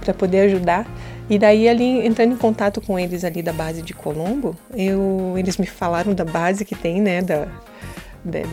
para 0.00 0.14
poder 0.14 0.40
ajudar. 0.40 0.86
E 1.28 1.38
daí 1.38 1.68
ali 1.68 2.06
entrando 2.06 2.34
em 2.34 2.36
contato 2.36 2.80
com 2.80 2.98
eles 2.98 3.24
ali 3.24 3.42
da 3.42 3.52
base 3.52 3.82
de 3.82 3.92
Colombo, 3.92 4.56
eu, 4.74 5.34
eles 5.36 5.56
me 5.56 5.66
falaram 5.66 6.14
da 6.14 6.24
base 6.24 6.64
que 6.64 6.74
tem, 6.74 7.00
né, 7.00 7.20
da 7.20 7.48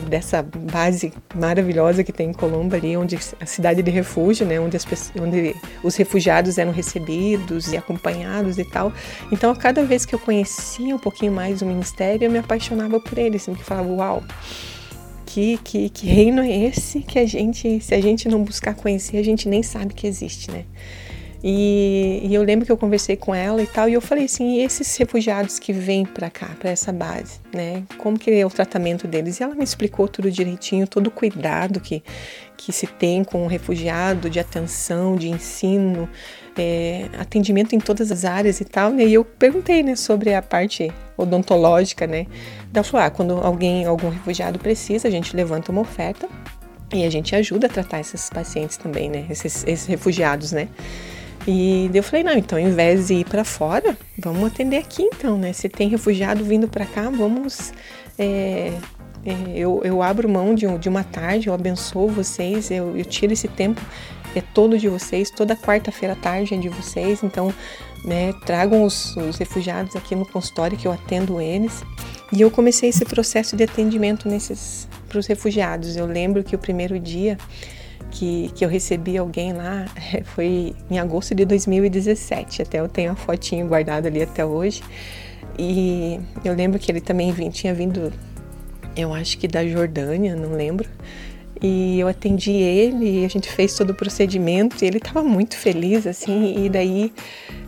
dessa 0.08 0.42
base 0.42 1.12
maravilhosa 1.34 2.04
que 2.04 2.12
tem 2.12 2.30
em 2.30 2.32
Colombo 2.32 2.74
ali, 2.76 2.96
onde 2.96 3.18
a 3.40 3.46
cidade 3.46 3.82
de 3.82 3.90
refúgio, 3.90 4.46
né, 4.46 4.60
onde, 4.60 4.76
as, 4.76 5.12
onde 5.20 5.54
os 5.82 5.96
refugiados 5.96 6.58
eram 6.58 6.72
recebidos 6.72 7.72
e 7.72 7.76
acompanhados 7.76 8.58
e 8.58 8.64
tal. 8.64 8.92
Então, 9.32 9.50
a 9.50 9.56
cada 9.56 9.82
vez 9.84 10.06
que 10.06 10.14
eu 10.14 10.18
conhecia 10.18 10.94
um 10.94 10.98
pouquinho 10.98 11.32
mais 11.32 11.60
o 11.60 11.66
ministério, 11.66 12.26
eu 12.26 12.30
me 12.30 12.38
apaixonava 12.38 13.00
por 13.00 13.18
ele, 13.18 13.36
assim, 13.36 13.54
que 13.54 13.64
falava, 13.64 13.88
uau, 13.88 14.22
que, 15.26 15.58
que, 15.58 15.88
que 15.88 16.06
reino 16.06 16.42
é 16.42 16.66
esse 16.66 17.00
que 17.00 17.18
a 17.18 17.26
gente, 17.26 17.80
se 17.80 17.94
a 17.94 18.00
gente 18.00 18.28
não 18.28 18.42
buscar 18.44 18.74
conhecer, 18.74 19.18
a 19.18 19.24
gente 19.24 19.48
nem 19.48 19.62
sabe 19.62 19.92
que 19.92 20.06
existe, 20.06 20.50
né? 20.50 20.64
E, 21.46 22.22
e, 22.24 22.34
eu 22.34 22.42
lembro 22.42 22.64
que 22.64 22.72
eu 22.72 22.76
conversei 22.78 23.18
com 23.18 23.34
ela 23.34 23.62
e 23.62 23.66
tal, 23.66 23.86
e 23.86 23.92
eu 23.92 24.00
falei 24.00 24.24
assim, 24.24 24.54
e 24.54 24.64
esses 24.64 24.96
refugiados 24.96 25.58
que 25.58 25.74
vêm 25.74 26.06
para 26.06 26.30
cá, 26.30 26.48
para 26.58 26.70
essa 26.70 26.90
base, 26.90 27.38
né? 27.52 27.82
Como 27.98 28.18
que 28.18 28.30
é 28.30 28.46
o 28.46 28.48
tratamento 28.48 29.06
deles? 29.06 29.38
E 29.38 29.42
ela 29.42 29.54
me 29.54 29.62
explicou 29.62 30.08
tudo 30.08 30.30
direitinho, 30.30 30.86
todo 30.88 31.08
o 31.08 31.10
cuidado 31.10 31.80
que, 31.80 32.02
que 32.56 32.72
se 32.72 32.86
tem 32.86 33.22
com 33.22 33.44
o 33.44 33.46
refugiado, 33.46 34.30
de 34.30 34.40
atenção, 34.40 35.16
de 35.16 35.28
ensino, 35.28 36.08
é, 36.56 37.10
atendimento 37.18 37.76
em 37.76 37.78
todas 37.78 38.10
as 38.10 38.24
áreas 38.24 38.62
e 38.62 38.64
tal, 38.64 38.90
né? 38.90 39.04
E 39.04 39.12
eu 39.12 39.22
perguntei, 39.22 39.82
né, 39.82 39.96
sobre 39.96 40.32
a 40.32 40.40
parte 40.40 40.90
odontológica, 41.14 42.06
né? 42.06 42.26
Ela 42.72 42.82
falou, 42.82 43.06
ah, 43.06 43.10
quando 43.10 43.34
alguém, 43.34 43.84
algum 43.84 44.08
refugiado 44.08 44.58
precisa, 44.58 45.08
a 45.08 45.10
gente 45.10 45.36
levanta 45.36 45.70
uma 45.70 45.82
oferta 45.82 46.26
e 46.90 47.04
a 47.04 47.10
gente 47.10 47.36
ajuda 47.36 47.66
a 47.66 47.70
tratar 47.70 48.00
esses 48.00 48.30
pacientes 48.30 48.78
também, 48.78 49.10
né? 49.10 49.26
Esses, 49.28 49.62
esses 49.66 49.84
refugiados, 49.84 50.50
né? 50.50 50.70
E 51.46 51.90
eu 51.92 52.02
falei, 52.02 52.24
não, 52.24 52.32
então 52.32 52.58
ao 52.58 52.64
invés 52.64 53.08
de 53.08 53.14
ir 53.14 53.24
para 53.26 53.44
fora, 53.44 53.96
vamos 54.18 54.46
atender 54.46 54.78
aqui 54.78 55.02
então, 55.02 55.36
né? 55.36 55.52
Se 55.52 55.68
tem 55.68 55.88
refugiado 55.88 56.42
vindo 56.42 56.66
para 56.66 56.86
cá, 56.86 57.10
vamos. 57.10 57.72
É, 58.18 58.72
é, 59.26 59.32
eu, 59.54 59.80
eu 59.84 60.02
abro 60.02 60.28
mão 60.28 60.54
de, 60.54 60.66
de, 60.78 60.88
uma 60.88 61.04
tarde, 61.04 61.48
eu 61.48 61.54
abençoo 61.54 62.08
vocês, 62.08 62.70
eu, 62.70 62.96
eu 62.96 63.04
tiro 63.04 63.32
esse 63.32 63.48
tempo, 63.48 63.80
é 64.34 64.40
todo 64.40 64.78
de 64.78 64.88
vocês, 64.88 65.30
toda 65.30 65.56
quarta-feira 65.56 66.12
à 66.12 66.16
tarde 66.16 66.54
é 66.54 66.56
de 66.56 66.68
vocês, 66.68 67.22
então 67.22 67.52
né, 68.04 68.34
tragam 68.44 68.84
os, 68.84 69.16
os 69.16 69.36
refugiados 69.36 69.96
aqui 69.96 70.14
no 70.14 70.26
consultório 70.26 70.76
que 70.76 70.86
eu 70.86 70.92
atendo 70.92 71.40
eles. 71.40 71.82
E 72.32 72.40
eu 72.40 72.50
comecei 72.50 72.88
esse 72.88 73.04
processo 73.04 73.56
de 73.56 73.64
atendimento 73.64 74.28
nesses 74.28 74.88
para 75.08 75.18
os 75.18 75.26
refugiados. 75.26 75.96
Eu 75.96 76.06
lembro 76.06 76.42
que 76.42 76.56
o 76.56 76.58
primeiro 76.58 76.98
dia 76.98 77.38
que, 78.14 78.50
que 78.54 78.64
eu 78.64 78.68
recebi 78.68 79.18
alguém 79.18 79.52
lá 79.52 79.86
foi 80.34 80.74
em 80.90 80.98
agosto 80.98 81.34
de 81.34 81.44
2017. 81.44 82.62
Até 82.62 82.80
eu 82.80 82.88
tenho 82.88 83.12
a 83.12 83.16
fotinho 83.16 83.66
guardada 83.66 84.08
ali 84.08 84.22
até 84.22 84.44
hoje. 84.44 84.82
E 85.58 86.18
eu 86.44 86.54
lembro 86.54 86.78
que 86.78 86.90
ele 86.90 87.00
também 87.00 87.32
tinha 87.50 87.74
vindo, 87.74 88.12
eu 88.96 89.12
acho 89.12 89.36
que 89.38 89.46
da 89.46 89.66
Jordânia, 89.66 90.34
não 90.34 90.52
lembro. 90.52 90.88
E 91.60 91.98
eu 91.98 92.08
atendi 92.08 92.52
ele 92.52 93.24
a 93.24 93.28
gente 93.28 93.50
fez 93.50 93.74
todo 93.74 93.90
o 93.90 93.94
procedimento 93.94 94.84
e 94.84 94.88
ele 94.88 94.98
estava 94.98 95.22
muito 95.22 95.56
feliz, 95.56 96.06
assim. 96.06 96.64
E 96.64 96.68
daí 96.68 97.12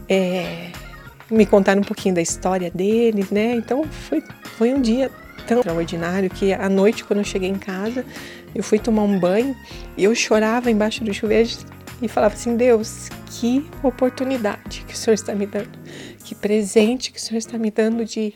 é, 0.09 0.71
me 1.31 1.47
contaram 1.47 1.81
um 1.81 1.85
pouquinho 1.85 2.15
da 2.15 2.23
história 2.23 2.71
deles, 2.71 3.31
né? 3.31 3.55
Então 3.55 3.85
foi, 3.85 4.23
foi 4.57 4.75
um 4.75 4.81
dia 4.81 5.11
tão 5.47 5.59
extraordinário 5.59 6.29
que 6.29 6.53
à 6.53 6.69
noite, 6.69 7.05
quando 7.05 7.21
eu 7.21 7.25
cheguei 7.25 7.49
em 7.49 7.59
casa, 7.59 8.05
eu 8.55 8.63
fui 8.63 8.79
tomar 8.79 9.03
um 9.03 9.19
banho 9.19 9.57
e 9.97 10.05
eu 10.05 10.15
chorava 10.15 10.71
embaixo 10.71 11.05
do 11.05 11.13
chuveiro 11.13 11.49
e 12.03 12.09
falava 12.09 12.35
assim: 12.35 12.57
Deus, 12.57 13.09
que 13.31 13.65
oportunidade 13.83 14.85
que 14.87 14.95
o 14.95 14.97
Senhor 14.97 15.15
está 15.15 15.35
me 15.35 15.47
dando, 15.47 15.79
que 16.25 16.35
presente 16.35 17.13
que 17.13 17.19
o 17.19 17.21
Senhor 17.21 17.39
está 17.39 17.59
me 17.59 17.71
dando 17.71 18.05
de 18.05 18.35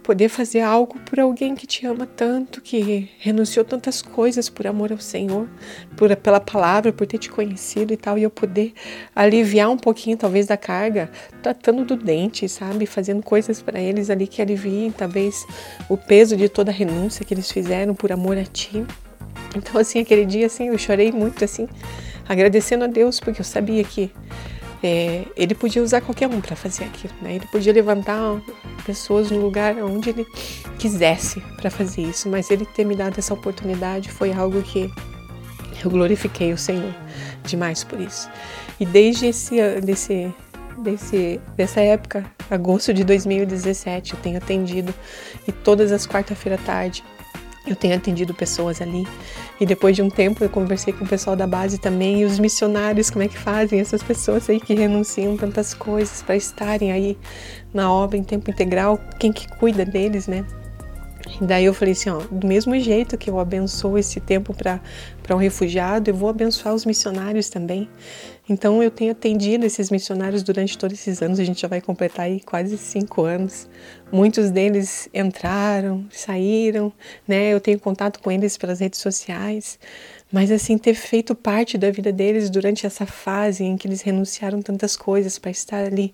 poder 0.00 0.28
fazer 0.28 0.60
algo 0.60 0.98
por 1.00 1.20
alguém 1.20 1.54
que 1.54 1.66
te 1.66 1.86
ama 1.86 2.06
tanto, 2.06 2.60
que 2.60 3.08
renunciou 3.18 3.64
tantas 3.64 4.02
coisas 4.02 4.48
por 4.48 4.66
amor 4.66 4.90
ao 4.90 4.98
Senhor, 4.98 5.48
por 5.96 6.14
pela 6.16 6.40
palavra, 6.40 6.92
por 6.92 7.06
ter 7.06 7.18
te 7.18 7.30
conhecido 7.30 7.92
e 7.92 7.96
tal, 7.96 8.18
e 8.18 8.22
eu 8.22 8.30
poder 8.30 8.72
aliviar 9.14 9.70
um 9.70 9.76
pouquinho 9.76 10.16
talvez 10.16 10.46
da 10.46 10.56
carga, 10.56 11.10
tratando 11.42 11.84
do 11.84 11.96
dente, 11.96 12.48
sabe, 12.48 12.86
fazendo 12.86 13.22
coisas 13.22 13.62
para 13.62 13.80
eles 13.80 14.10
ali 14.10 14.26
que 14.26 14.42
aliviem 14.42 14.90
talvez 14.90 15.46
o 15.88 15.96
peso 15.96 16.36
de 16.36 16.48
toda 16.48 16.70
a 16.70 16.74
renúncia 16.74 17.24
que 17.24 17.32
eles 17.32 17.50
fizeram 17.50 17.94
por 17.94 18.10
amor 18.10 18.36
a 18.36 18.44
ti. 18.44 18.84
Então, 19.56 19.80
assim, 19.80 20.00
aquele 20.00 20.24
dia, 20.24 20.46
assim, 20.46 20.68
eu 20.68 20.78
chorei 20.78 21.10
muito, 21.12 21.44
assim, 21.44 21.68
agradecendo 22.28 22.84
a 22.84 22.86
Deus, 22.86 23.18
porque 23.20 23.40
eu 23.40 23.44
sabia 23.44 23.82
que 23.84 24.10
é, 24.82 25.26
ele 25.36 25.54
podia 25.54 25.82
usar 25.82 26.00
qualquer 26.00 26.28
um 26.28 26.40
para 26.40 26.56
fazer 26.56 26.84
aquilo, 26.84 27.14
né? 27.20 27.34
Ele 27.34 27.46
podia 27.46 27.72
levantar 27.72 28.40
pessoas 28.84 29.30
no 29.30 29.40
lugar 29.40 29.76
onde 29.76 30.10
ele 30.10 30.26
quisesse 30.78 31.40
para 31.56 31.70
fazer 31.70 32.02
isso, 32.02 32.28
mas 32.28 32.50
ele 32.50 32.64
ter 32.64 32.84
me 32.84 32.96
dado 32.96 33.18
essa 33.18 33.34
oportunidade 33.34 34.10
foi 34.10 34.32
algo 34.32 34.62
que 34.62 34.90
eu 35.84 35.90
glorifiquei 35.90 36.52
o 36.52 36.58
Senhor 36.58 36.94
demais 37.44 37.84
por 37.84 38.00
isso. 38.00 38.28
E 38.78 38.86
desde 38.86 39.26
esse 39.26 39.56
desse 39.80 40.32
desse 40.78 41.40
dessa 41.56 41.80
época, 41.80 42.24
agosto 42.50 42.94
de 42.94 43.04
2017, 43.04 44.14
eu 44.14 44.20
tenho 44.20 44.38
atendido 44.38 44.94
e 45.46 45.52
todas 45.52 45.92
as 45.92 46.06
quarta-feira 46.06 46.56
à 46.56 46.64
tarde 46.64 47.04
eu 47.72 47.76
tenho 47.76 47.94
atendido 47.94 48.34
pessoas 48.34 48.80
ali 48.80 49.06
e 49.60 49.66
depois 49.66 49.96
de 49.96 50.02
um 50.02 50.10
tempo 50.10 50.42
eu 50.42 50.48
conversei 50.48 50.92
com 50.92 51.04
o 51.04 51.08
pessoal 51.08 51.36
da 51.36 51.46
base 51.46 51.78
também 51.78 52.20
e 52.20 52.24
os 52.24 52.38
missionários, 52.38 53.10
como 53.10 53.22
é 53.22 53.28
que 53.28 53.38
fazem 53.38 53.80
essas 53.80 54.02
pessoas 54.02 54.48
aí 54.48 54.60
que 54.60 54.74
renunciam 54.74 55.36
tantas 55.36 55.74
coisas 55.74 56.22
para 56.22 56.36
estarem 56.36 56.92
aí 56.92 57.18
na 57.72 57.92
obra 57.92 58.16
em 58.16 58.22
tempo 58.22 58.50
integral, 58.50 58.98
quem 59.18 59.32
que 59.32 59.48
cuida 59.56 59.84
deles, 59.84 60.26
né? 60.26 60.44
E 61.40 61.44
daí 61.44 61.64
eu 61.64 61.74
falei 61.74 61.92
assim, 61.92 62.10
ó, 62.10 62.18
do 62.30 62.46
mesmo 62.46 62.78
jeito 62.78 63.16
que 63.16 63.30
eu 63.30 63.38
abençoo 63.38 63.96
esse 63.96 64.20
tempo 64.20 64.54
para 64.54 64.80
um 65.30 65.36
refugiado, 65.36 66.10
eu 66.10 66.14
vou 66.14 66.28
abençoar 66.28 66.74
os 66.74 66.84
missionários 66.84 67.48
também. 67.48 67.88
Então 68.50 68.82
eu 68.82 68.90
tenho 68.90 69.12
atendido 69.12 69.64
esses 69.64 69.92
missionários 69.92 70.42
durante 70.42 70.76
todos 70.76 70.98
esses 70.98 71.22
anos, 71.22 71.38
a 71.38 71.44
gente 71.44 71.60
já 71.60 71.68
vai 71.68 71.80
completar 71.80 72.26
aí 72.26 72.40
quase 72.40 72.76
cinco 72.76 73.22
anos. 73.22 73.68
Muitos 74.10 74.50
deles 74.50 75.08
entraram, 75.14 76.04
saíram, 76.10 76.92
né? 77.28 77.50
Eu 77.54 77.60
tenho 77.60 77.78
contato 77.78 78.18
com 78.20 78.28
eles 78.28 78.56
pelas 78.56 78.80
redes 78.80 78.98
sociais, 78.98 79.78
mas 80.32 80.50
assim 80.50 80.76
ter 80.76 80.94
feito 80.94 81.32
parte 81.32 81.78
da 81.78 81.92
vida 81.92 82.10
deles 82.10 82.50
durante 82.50 82.84
essa 82.84 83.06
fase 83.06 83.62
em 83.62 83.76
que 83.76 83.86
eles 83.86 84.02
renunciaram 84.02 84.60
tantas 84.60 84.96
coisas 84.96 85.38
para 85.38 85.52
estar 85.52 85.84
ali 85.84 86.12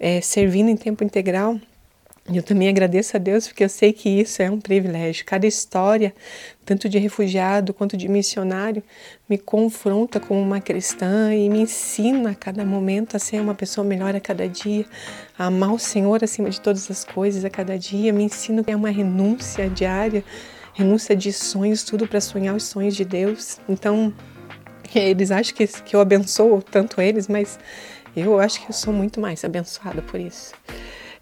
é, 0.00 0.20
servindo 0.20 0.70
em 0.70 0.76
tempo 0.76 1.04
integral, 1.04 1.60
eu 2.32 2.42
também 2.42 2.68
agradeço 2.68 3.16
a 3.16 3.20
Deus 3.20 3.46
porque 3.46 3.62
eu 3.62 3.68
sei 3.68 3.92
que 3.92 4.08
isso 4.08 4.40
é 4.40 4.50
um 4.50 4.58
privilégio. 4.58 5.26
Cada 5.26 5.46
história, 5.46 6.14
tanto 6.64 6.88
de 6.88 6.98
refugiado 6.98 7.74
quanto 7.74 7.98
de 7.98 8.08
missionário, 8.08 8.82
me 9.28 9.36
confronta 9.36 10.18
como 10.18 10.40
uma 10.40 10.58
cristã 10.58 11.34
e 11.34 11.50
me 11.50 11.60
ensina 11.60 12.30
a 12.30 12.34
cada 12.34 12.64
momento 12.64 13.14
a 13.14 13.18
ser 13.18 13.42
uma 13.42 13.54
pessoa 13.54 13.86
melhor 13.86 14.16
a 14.16 14.20
cada 14.20 14.48
dia, 14.48 14.86
a 15.38 15.46
amar 15.46 15.74
o 15.74 15.78
Senhor 15.78 16.24
acima 16.24 16.48
de 16.48 16.58
todas 16.62 16.90
as 16.90 17.04
coisas 17.04 17.44
a 17.44 17.50
cada 17.50 17.78
dia. 17.78 18.10
Me 18.10 18.24
ensina 18.24 18.64
que 18.64 18.70
é 18.70 18.76
uma 18.76 18.90
renúncia 18.90 19.68
diária, 19.68 20.24
renúncia 20.72 21.14
de 21.14 21.30
sonhos, 21.30 21.84
tudo 21.84 22.08
para 22.08 22.22
sonhar 22.22 22.56
os 22.56 22.64
sonhos 22.64 22.96
de 22.96 23.04
Deus. 23.04 23.58
Então, 23.68 24.14
eles 24.94 25.30
acham 25.30 25.54
que, 25.54 25.66
que 25.66 25.94
eu 25.94 26.00
abençoo 26.00 26.62
tanto 26.62 27.02
eles, 27.02 27.28
mas 27.28 27.58
eu 28.16 28.40
acho 28.40 28.62
que 28.62 28.70
eu 28.70 28.72
sou 28.72 28.94
muito 28.94 29.20
mais 29.20 29.44
abençoada 29.44 30.00
por 30.00 30.18
isso. 30.18 30.54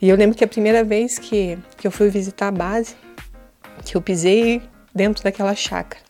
E 0.02 0.08
eu 0.08 0.16
lembro 0.16 0.36
que 0.36 0.42
a 0.42 0.48
primeira 0.48 0.82
vez 0.82 1.16
que, 1.16 1.56
que 1.76 1.86
eu 1.86 1.90
fui 1.92 2.08
visitar 2.08 2.48
a 2.48 2.50
base, 2.50 2.96
que 3.84 3.96
eu 3.96 4.02
pisei 4.02 4.60
dentro 4.92 5.22
daquela 5.22 5.54
chácara, 5.54 6.02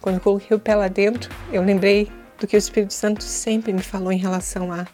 quando 0.00 0.14
eu 0.14 0.20
coloquei 0.22 0.56
o 0.56 0.58
pé 0.58 0.74
lá 0.74 0.88
dentro, 0.88 1.30
eu 1.52 1.60
lembrei 1.60 2.10
do 2.38 2.46
que 2.46 2.56
o 2.56 2.58
Espírito 2.58 2.94
Santo 2.94 3.22
sempre 3.22 3.74
me 3.74 3.82
falou 3.82 4.10
em 4.10 4.16
relação 4.16 4.72
a 4.72 4.86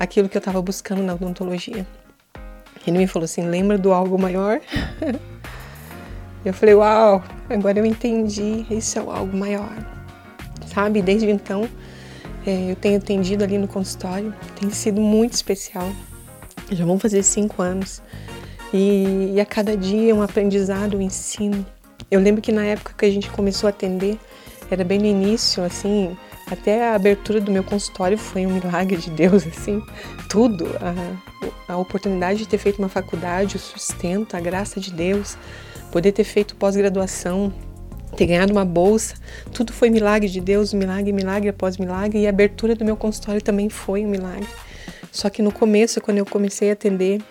aquilo 0.00 0.26
que 0.26 0.38
eu 0.38 0.40
estava 0.40 0.62
buscando 0.62 1.02
na 1.02 1.12
odontologia. 1.12 1.86
Ele 2.86 2.96
me 2.96 3.06
falou 3.06 3.24
assim: 3.24 3.42
lembra 3.42 3.76
do 3.76 3.92
algo 3.92 4.18
maior? 4.18 4.62
eu 6.42 6.54
falei: 6.54 6.74
uau, 6.74 7.22
agora 7.50 7.78
eu 7.78 7.84
entendi, 7.84 8.64
isso 8.70 8.98
é 8.98 9.02
o 9.02 9.10
algo 9.10 9.36
maior. 9.36 9.76
Sabe? 10.72 11.02
Desde 11.02 11.28
então, 11.28 11.68
é, 12.46 12.70
eu 12.70 12.76
tenho 12.76 12.96
atendido 12.96 13.44
ali 13.44 13.58
no 13.58 13.68
consultório, 13.68 14.34
tem 14.58 14.70
sido 14.70 14.98
muito 14.98 15.34
especial 15.34 15.92
já 16.70 16.84
vão 16.84 16.98
fazer 16.98 17.22
cinco 17.22 17.62
anos. 17.62 18.02
E, 18.72 19.32
e, 19.34 19.40
a 19.40 19.46
cada 19.46 19.76
dia 19.76 20.10
é 20.10 20.14
um 20.14 20.22
aprendizado, 20.22 20.96
um 20.96 21.00
ensino. 21.00 21.64
Eu 22.10 22.20
lembro 22.20 22.42
que 22.42 22.50
na 22.50 22.64
época 22.64 22.92
que 22.96 23.04
a 23.04 23.10
gente 23.10 23.30
começou 23.30 23.68
a 23.68 23.70
atender, 23.70 24.18
era 24.70 24.82
bem 24.82 24.98
no 24.98 25.06
início, 25.06 25.62
assim, 25.62 26.16
até 26.50 26.88
a 26.88 26.94
abertura 26.94 27.40
do 27.40 27.50
meu 27.50 27.62
consultório 27.62 28.18
foi 28.18 28.46
um 28.46 28.54
milagre 28.54 28.96
de 28.96 29.10
Deus, 29.10 29.46
assim, 29.48 29.82
tudo. 30.28 30.66
A, 30.80 31.72
a 31.74 31.76
oportunidade 31.76 32.40
de 32.40 32.48
ter 32.48 32.58
feito 32.58 32.78
uma 32.78 32.88
faculdade, 32.88 33.56
o 33.56 33.58
sustento, 33.58 34.36
a 34.36 34.40
graça 34.40 34.80
de 34.80 34.92
Deus, 34.92 35.38
poder 35.90 36.12
ter 36.12 36.24
feito 36.24 36.56
pós-graduação, 36.56 37.52
ter 38.16 38.26
ganhado 38.26 38.52
uma 38.52 38.64
bolsa, 38.64 39.14
tudo 39.52 39.72
foi 39.72 39.90
milagre 39.90 40.28
de 40.28 40.40
Deus, 40.40 40.72
milagre, 40.72 41.12
milagre 41.12 41.48
após 41.48 41.78
milagre, 41.78 42.20
e 42.20 42.26
a 42.26 42.30
abertura 42.30 42.74
do 42.74 42.84
meu 42.84 42.96
consultório 42.96 43.42
também 43.42 43.68
foi 43.68 44.04
um 44.04 44.08
milagre. 44.08 44.48
Só 45.14 45.30
que 45.30 45.40
no 45.40 45.52
começo, 45.52 46.00
quando 46.00 46.18
eu 46.18 46.26
comecei 46.26 46.70
a 46.70 46.72
atender, 46.72 47.22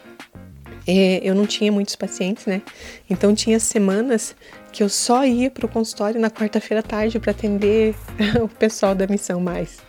é, 0.88 1.20
eu 1.22 1.36
não 1.36 1.46
tinha 1.46 1.70
muitos 1.70 1.98
pacientes, 1.98 2.46
né? 2.46 2.62
Então 3.10 3.36
tinha 3.36 3.60
semanas 3.60 4.34
que 4.72 4.82
eu 4.82 4.88
só 4.88 5.26
ia 5.26 5.52
para 5.52 5.66
o 5.66 5.70
consultório 5.70 6.20
na 6.20 6.32
quarta-feira 6.32 6.80
à 6.80 6.84
tarde 6.84 7.20
para 7.20 7.32
atender 7.32 7.94
o 8.42 8.48
pessoal 8.48 8.96
da 8.96 9.06
missão 9.06 9.42
mais. 9.42 9.80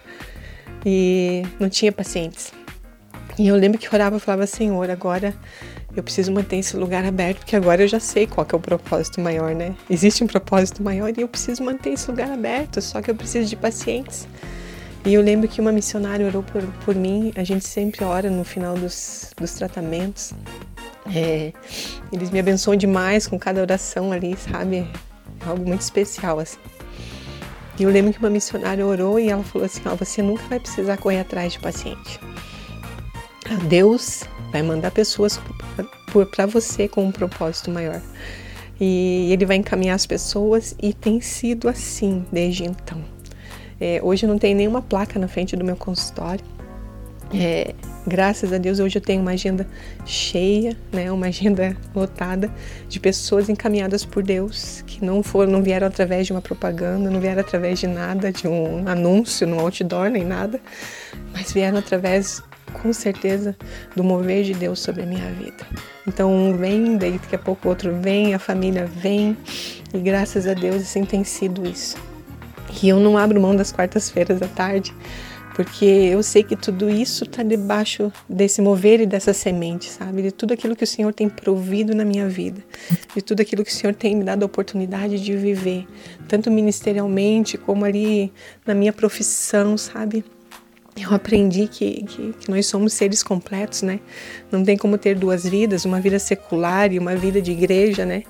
E 0.84 1.44
não 1.60 1.70
tinha 1.70 1.92
pacientes. 1.92 2.52
E 3.38 3.46
eu 3.46 3.54
lembro 3.54 3.78
que 3.78 3.88
orava 3.94 4.16
e 4.16 4.20
falava, 4.20 4.44
Senhor, 4.44 4.90
agora 4.90 5.32
eu 5.94 6.02
preciso 6.02 6.32
manter 6.32 6.56
esse 6.56 6.76
lugar 6.76 7.04
aberto, 7.04 7.38
porque 7.38 7.54
agora 7.54 7.84
eu 7.84 7.88
já 7.88 8.00
sei 8.00 8.26
qual 8.26 8.44
é 8.52 8.56
o 8.56 8.60
propósito 8.60 9.20
maior, 9.20 9.54
né? 9.54 9.72
Existe 9.88 10.24
um 10.24 10.26
propósito 10.26 10.82
maior 10.82 11.12
e 11.16 11.20
eu 11.20 11.28
preciso 11.28 11.62
manter 11.62 11.90
esse 11.90 12.10
lugar 12.10 12.28
aberto, 12.32 12.82
só 12.82 13.00
que 13.00 13.08
eu 13.08 13.14
preciso 13.14 13.48
de 13.48 13.54
pacientes. 13.54 14.26
E 15.06 15.12
eu 15.12 15.20
lembro 15.20 15.46
que 15.46 15.61
uma 15.61 15.70
missionária 15.70 16.26
orou 16.26 16.42
por, 16.42 16.62
por 16.84 16.94
mim, 16.94 17.30
a 17.37 17.44
gente 17.44 17.66
sempre 17.66 18.02
ora 18.02 18.30
no 18.30 18.42
final 18.42 18.75
dos, 18.75 19.32
dos 19.37 19.52
tratamentos. 19.52 20.32
É, 21.14 21.52
eles 22.11 22.30
me 22.30 22.40
abençoam 22.40 22.75
demais 22.75 23.26
com 23.26 23.38
cada 23.38 23.61
oração 23.61 24.12
ali, 24.12 24.34
sabe? 24.37 24.78
É 24.78 25.49
algo 25.49 25.66
muito 25.66 25.82
especial, 25.82 26.38
assim. 26.38 26.58
E 27.78 27.82
eu 27.82 27.90
lembro 27.90 28.14
que 28.14 28.18
uma 28.18 28.30
missionária 28.30 28.87
orou 28.87 29.20
e 29.20 29.28
ela 29.28 29.42
falou 29.42 29.66
assim: 29.66 29.82
oh, 29.92 29.94
você 29.94 30.23
nunca 30.23 30.42
vai 30.44 30.58
precisar 30.58 30.96
correr 30.96 31.20
atrás 31.20 31.52
de 31.52 31.58
paciente. 31.58 32.18
Deus 33.68 34.23
vai 34.50 34.62
mandar 34.62 34.90
pessoas 34.90 35.38
para 36.34 36.46
você 36.46 36.88
com 36.88 37.04
um 37.04 37.12
propósito 37.12 37.70
maior. 37.70 38.00
E 38.80 39.30
ele 39.30 39.44
vai 39.44 39.56
encaminhar 39.56 39.96
as 39.96 40.06
pessoas 40.06 40.75
e 40.80 40.94
tem 40.94 41.20
sido 41.20 41.68
assim 41.68 42.25
desde 42.32 42.64
então. 42.64 43.13
É, 43.86 44.00
hoje 44.02 44.26
não 44.26 44.38
tem 44.38 44.54
nenhuma 44.54 44.80
placa 44.80 45.18
na 45.18 45.28
frente 45.28 45.54
do 45.54 45.62
meu 45.62 45.76
consultório. 45.76 46.42
É, 47.34 47.74
graças 48.06 48.50
a 48.50 48.56
Deus 48.56 48.78
hoje 48.78 48.96
eu 48.96 49.02
tenho 49.02 49.20
uma 49.20 49.32
agenda 49.32 49.66
cheia, 50.06 50.74
né, 50.90 51.12
uma 51.12 51.26
agenda 51.26 51.76
lotada 51.94 52.50
de 52.88 52.98
pessoas 52.98 53.50
encaminhadas 53.50 54.02
por 54.02 54.22
Deus 54.22 54.82
que 54.86 55.04
não 55.04 55.22
foram, 55.22 55.52
não 55.52 55.62
vieram 55.62 55.86
através 55.86 56.26
de 56.26 56.32
uma 56.32 56.40
propaganda, 56.40 57.10
não 57.10 57.20
vieram 57.20 57.42
através 57.42 57.78
de 57.78 57.86
nada, 57.86 58.32
de 58.32 58.48
um 58.48 58.88
anúncio 58.88 59.46
no 59.46 59.60
outdoor 59.60 60.08
nem 60.08 60.24
nada, 60.24 60.58
mas 61.34 61.52
vieram 61.52 61.76
através 61.76 62.42
com 62.72 62.90
certeza 62.90 63.54
do 63.94 64.02
mover 64.02 64.44
de 64.44 64.54
Deus 64.54 64.80
sobre 64.80 65.02
a 65.02 65.06
minha 65.06 65.30
vida. 65.32 65.66
Então 66.08 66.32
um 66.32 66.56
vem, 66.56 66.96
daí 66.96 67.18
daqui 67.18 67.36
a 67.36 67.38
pouco 67.38 67.68
outro 67.68 67.94
vem, 68.00 68.32
a 68.32 68.38
família 68.38 68.86
vem 68.86 69.36
e 69.92 69.98
graças 69.98 70.46
a 70.46 70.54
Deus 70.54 70.76
assim 70.76 71.04
tem 71.04 71.22
sido 71.22 71.66
isso. 71.66 72.13
E 72.82 72.88
eu 72.88 72.98
não 73.00 73.16
abro 73.16 73.40
mão 73.40 73.54
das 73.54 73.72
quartas-feiras 73.72 74.42
à 74.42 74.48
tarde 74.48 74.92
porque 75.54 75.84
eu 75.84 76.22
sei 76.22 76.42
que 76.42 76.56
tudo 76.56 76.90
isso 76.90 77.24
está 77.24 77.42
debaixo 77.42 78.12
desse 78.28 78.60
mover 78.60 79.00
e 79.00 79.06
dessa 79.06 79.32
semente, 79.32 79.88
sabe? 79.88 80.22
De 80.22 80.32
tudo 80.32 80.52
aquilo 80.52 80.74
que 80.74 80.82
o 80.82 80.86
Senhor 80.86 81.14
tem 81.14 81.28
provido 81.28 81.94
na 81.94 82.04
minha 82.04 82.28
vida, 82.28 82.60
de 83.14 83.22
tudo 83.22 83.40
aquilo 83.40 83.64
que 83.64 83.70
o 83.70 83.74
Senhor 83.74 83.94
tem 83.94 84.16
me 84.16 84.24
dado 84.24 84.42
a 84.42 84.46
oportunidade 84.46 85.22
de 85.22 85.36
viver, 85.36 85.86
tanto 86.26 86.50
ministerialmente 86.50 87.56
como 87.56 87.84
ali 87.84 88.32
na 88.66 88.74
minha 88.74 88.92
profissão, 88.92 89.78
sabe? 89.78 90.24
Eu 90.96 91.12
aprendi 91.12 91.66
que, 91.66 92.04
que, 92.04 92.32
que, 92.32 92.50
nós 92.50 92.66
somos 92.66 92.92
seres 92.92 93.22
completos, 93.22 93.82
né? 93.82 93.98
Não 94.50 94.64
tem 94.64 94.76
como 94.76 94.96
ter 94.96 95.16
duas 95.16 95.44
vidas, 95.44 95.84
uma 95.84 96.00
vida 96.00 96.18
secular 96.18 96.92
e 96.92 96.98
uma 96.98 97.16
vida 97.16 97.42
de 97.42 97.50
igreja, 97.50 98.04
né? 98.04 98.22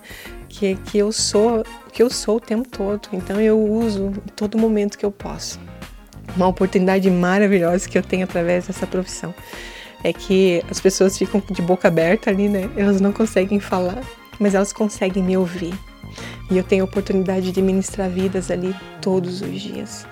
Que, 0.56 0.76
que 0.76 0.98
eu 0.98 1.10
sou 1.10 1.64
que 1.92 2.02
eu 2.02 2.10
sou 2.10 2.36
o 2.36 2.40
tempo 2.40 2.68
todo. 2.68 3.08
Então 3.12 3.40
eu 3.40 3.58
uso 3.58 4.12
todo 4.36 4.56
momento 4.56 4.96
que 4.96 5.04
eu 5.04 5.10
posso 5.10 5.58
uma 6.36 6.48
oportunidade 6.48 7.10
maravilhosa 7.10 7.88
que 7.88 7.96
eu 7.96 8.02
tenho 8.02 8.24
através 8.24 8.66
dessa 8.66 8.86
profissão 8.86 9.34
é 10.02 10.12
que 10.12 10.62
as 10.70 10.80
pessoas 10.80 11.16
ficam 11.16 11.42
de 11.50 11.62
boca 11.62 11.88
aberta 11.88 12.28
ali, 12.28 12.48
né? 12.48 12.68
Elas 12.76 13.00
não 13.00 13.10
conseguem 13.10 13.58
falar, 13.58 14.02
mas 14.38 14.54
elas 14.54 14.70
conseguem 14.70 15.22
me 15.22 15.34
ouvir. 15.34 15.72
E 16.50 16.58
eu 16.58 16.62
tenho 16.62 16.82
a 16.82 16.84
oportunidade 16.84 17.50
de 17.50 17.62
ministrar 17.62 18.10
vidas 18.10 18.50
ali 18.50 18.76
todos 19.00 19.40
os 19.40 19.60
dias. 19.60 20.06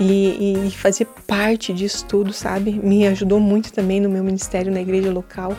E, 0.00 0.66
e 0.66 0.70
fazer 0.72 1.06
parte 1.28 1.72
disso 1.72 2.04
tudo, 2.06 2.32
sabe? 2.32 2.72
Me 2.72 3.06
ajudou 3.06 3.38
muito 3.38 3.72
também 3.72 4.00
no 4.00 4.08
meu 4.08 4.24
ministério 4.24 4.72
na 4.72 4.80
igreja 4.80 5.12
local, 5.12 5.56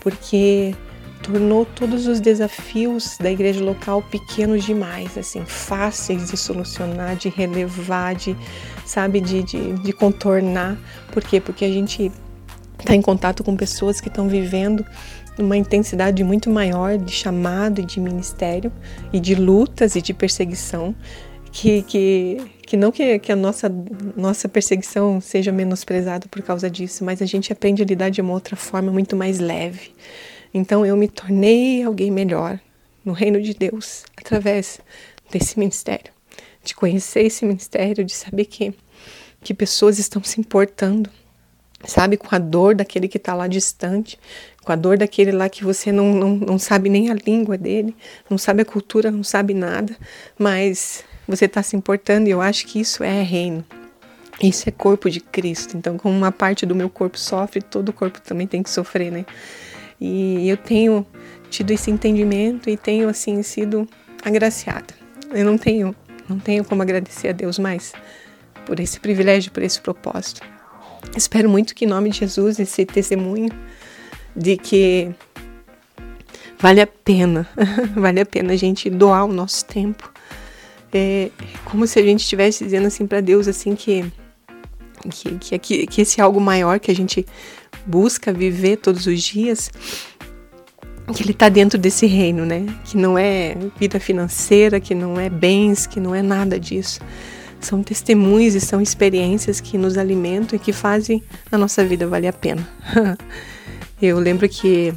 porque 0.00 0.74
tornou 1.22 1.64
todos 1.64 2.06
os 2.06 2.20
desafios 2.20 3.16
da 3.18 3.30
igreja 3.30 3.62
local 3.62 4.02
pequenos 4.02 4.64
demais, 4.64 5.16
assim, 5.16 5.44
fáceis 5.44 6.30
de 6.30 6.36
solucionar, 6.36 7.16
de 7.16 7.28
relevar, 7.28 8.14
de, 8.14 8.36
sabe, 8.84 9.20
de, 9.20 9.42
de, 9.42 9.72
de 9.74 9.92
contornar. 9.92 10.78
Por 11.12 11.22
quê? 11.22 11.40
Porque 11.40 11.64
a 11.64 11.70
gente 11.70 12.10
está 12.78 12.94
em 12.94 13.02
contato 13.02 13.44
com 13.44 13.56
pessoas 13.56 14.00
que 14.00 14.08
estão 14.08 14.28
vivendo 14.28 14.84
uma 15.38 15.56
intensidade 15.56 16.22
muito 16.22 16.50
maior 16.50 16.98
de 16.98 17.12
chamado 17.12 17.80
e 17.80 17.84
de 17.84 18.00
ministério 18.00 18.72
e 19.12 19.20
de 19.20 19.34
lutas 19.34 19.96
e 19.96 20.02
de 20.02 20.12
perseguição 20.12 20.94
que, 21.52 21.82
que, 21.82 22.36
que 22.66 22.76
não 22.76 22.92
que, 22.92 23.18
que 23.18 23.32
a 23.32 23.36
nossa, 23.36 23.72
nossa 24.16 24.48
perseguição 24.48 25.20
seja 25.20 25.50
menosprezada 25.50 26.26
por 26.30 26.42
causa 26.42 26.70
disso, 26.70 27.04
mas 27.04 27.20
a 27.20 27.26
gente 27.26 27.52
aprende 27.52 27.82
a 27.82 27.86
lidar 27.86 28.10
de 28.10 28.20
uma 28.20 28.32
outra 28.32 28.56
forma 28.56 28.92
muito 28.92 29.16
mais 29.16 29.38
leve, 29.38 29.92
então 30.52 30.84
eu 30.84 30.96
me 30.96 31.08
tornei 31.08 31.82
alguém 31.82 32.10
melhor 32.10 32.58
no 33.04 33.12
reino 33.12 33.40
de 33.40 33.54
Deus 33.54 34.04
através 34.16 34.80
desse 35.30 35.58
ministério, 35.58 36.12
de 36.62 36.74
conhecer 36.74 37.22
esse 37.22 37.44
ministério, 37.44 38.04
de 38.04 38.12
saber 38.12 38.46
que, 38.46 38.74
que 39.42 39.54
pessoas 39.54 39.98
estão 39.98 40.22
se 40.22 40.40
importando, 40.40 41.08
sabe, 41.84 42.16
com 42.16 42.34
a 42.34 42.38
dor 42.38 42.74
daquele 42.74 43.08
que 43.08 43.16
está 43.16 43.34
lá 43.34 43.46
distante, 43.46 44.18
com 44.62 44.72
a 44.72 44.76
dor 44.76 44.98
daquele 44.98 45.32
lá 45.32 45.48
que 45.48 45.64
você 45.64 45.90
não, 45.90 46.12
não, 46.12 46.36
não 46.36 46.58
sabe 46.58 46.88
nem 46.88 47.10
a 47.10 47.14
língua 47.14 47.56
dele, 47.56 47.94
não 48.28 48.36
sabe 48.36 48.62
a 48.62 48.64
cultura, 48.64 49.10
não 49.10 49.24
sabe 49.24 49.54
nada, 49.54 49.96
mas 50.38 51.04
você 51.26 51.46
está 51.46 51.62
se 51.62 51.76
importando 51.76 52.28
e 52.28 52.32
eu 52.32 52.40
acho 52.40 52.66
que 52.66 52.80
isso 52.80 53.02
é 53.02 53.22
reino. 53.22 53.64
Isso 54.42 54.66
é 54.68 54.72
corpo 54.72 55.10
de 55.10 55.20
Cristo. 55.20 55.76
Então, 55.76 55.98
como 55.98 56.16
uma 56.16 56.32
parte 56.32 56.64
do 56.64 56.74
meu 56.74 56.88
corpo 56.88 57.18
sofre, 57.18 57.60
todo 57.60 57.90
o 57.90 57.92
corpo 57.92 58.22
também 58.22 58.46
tem 58.46 58.62
que 58.62 58.70
sofrer, 58.70 59.12
né? 59.12 59.26
E 60.00 60.48
eu 60.48 60.56
tenho 60.56 61.06
tido 61.50 61.72
esse 61.72 61.90
entendimento 61.90 62.70
e 62.70 62.76
tenho 62.76 63.08
assim 63.08 63.42
sido 63.42 63.86
agraciada. 64.24 64.94
Eu 65.32 65.44
não 65.44 65.58
tenho, 65.58 65.94
não 66.28 66.38
tenho 66.38 66.64
como 66.64 66.82
agradecer 66.82 67.28
a 67.28 67.32
Deus 67.32 67.58
mais 67.58 67.92
por 68.64 68.80
esse 68.80 68.98
privilégio, 68.98 69.52
por 69.52 69.62
esse 69.62 69.80
propósito. 69.80 70.40
Espero 71.16 71.48
muito 71.48 71.74
que 71.74 71.84
em 71.84 71.88
nome 71.88 72.10
de 72.10 72.18
Jesus 72.18 72.58
esse 72.58 72.86
testemunho 72.86 73.50
de 74.34 74.56
que 74.56 75.10
vale 76.58 76.80
a 76.80 76.86
pena, 76.86 77.48
vale 77.96 78.20
a 78.20 78.26
pena 78.26 78.52
a 78.52 78.56
gente 78.56 78.88
doar 78.88 79.24
o 79.24 79.32
nosso 79.32 79.64
tempo. 79.64 80.10
É 80.92 81.30
como 81.64 81.86
se 81.86 81.98
a 81.98 82.02
gente 82.02 82.20
estivesse 82.20 82.64
dizendo 82.64 82.86
assim 82.86 83.06
para 83.06 83.20
Deus 83.20 83.46
assim 83.46 83.74
que 83.74 84.04
que, 85.40 85.58
que, 85.58 85.86
que 85.86 86.02
esse 86.02 86.20
algo 86.20 86.40
maior 86.40 86.78
que 86.78 86.90
a 86.90 86.94
gente 86.94 87.24
busca 87.86 88.32
viver 88.32 88.76
todos 88.76 89.06
os 89.06 89.22
dias, 89.22 89.70
que 91.12 91.22
ele 91.22 91.32
está 91.32 91.48
dentro 91.48 91.78
desse 91.78 92.06
reino, 92.06 92.44
né? 92.44 92.66
Que 92.84 92.96
não 92.96 93.18
é 93.18 93.56
vida 93.78 93.98
financeira, 93.98 94.80
que 94.80 94.94
não 94.94 95.18
é 95.18 95.28
bens, 95.28 95.86
que 95.86 95.98
não 95.98 96.14
é 96.14 96.22
nada 96.22 96.58
disso. 96.58 97.00
São 97.60 97.82
testemunhos 97.82 98.54
e 98.54 98.60
são 98.60 98.80
experiências 98.80 99.60
que 99.60 99.76
nos 99.76 99.98
alimentam 99.98 100.56
e 100.56 100.58
que 100.58 100.72
fazem 100.72 101.22
a 101.50 101.58
nossa 101.58 101.84
vida 101.84 102.06
valer 102.06 102.28
a 102.28 102.32
pena. 102.32 102.66
eu 104.00 104.18
lembro 104.18 104.48
que 104.48 104.94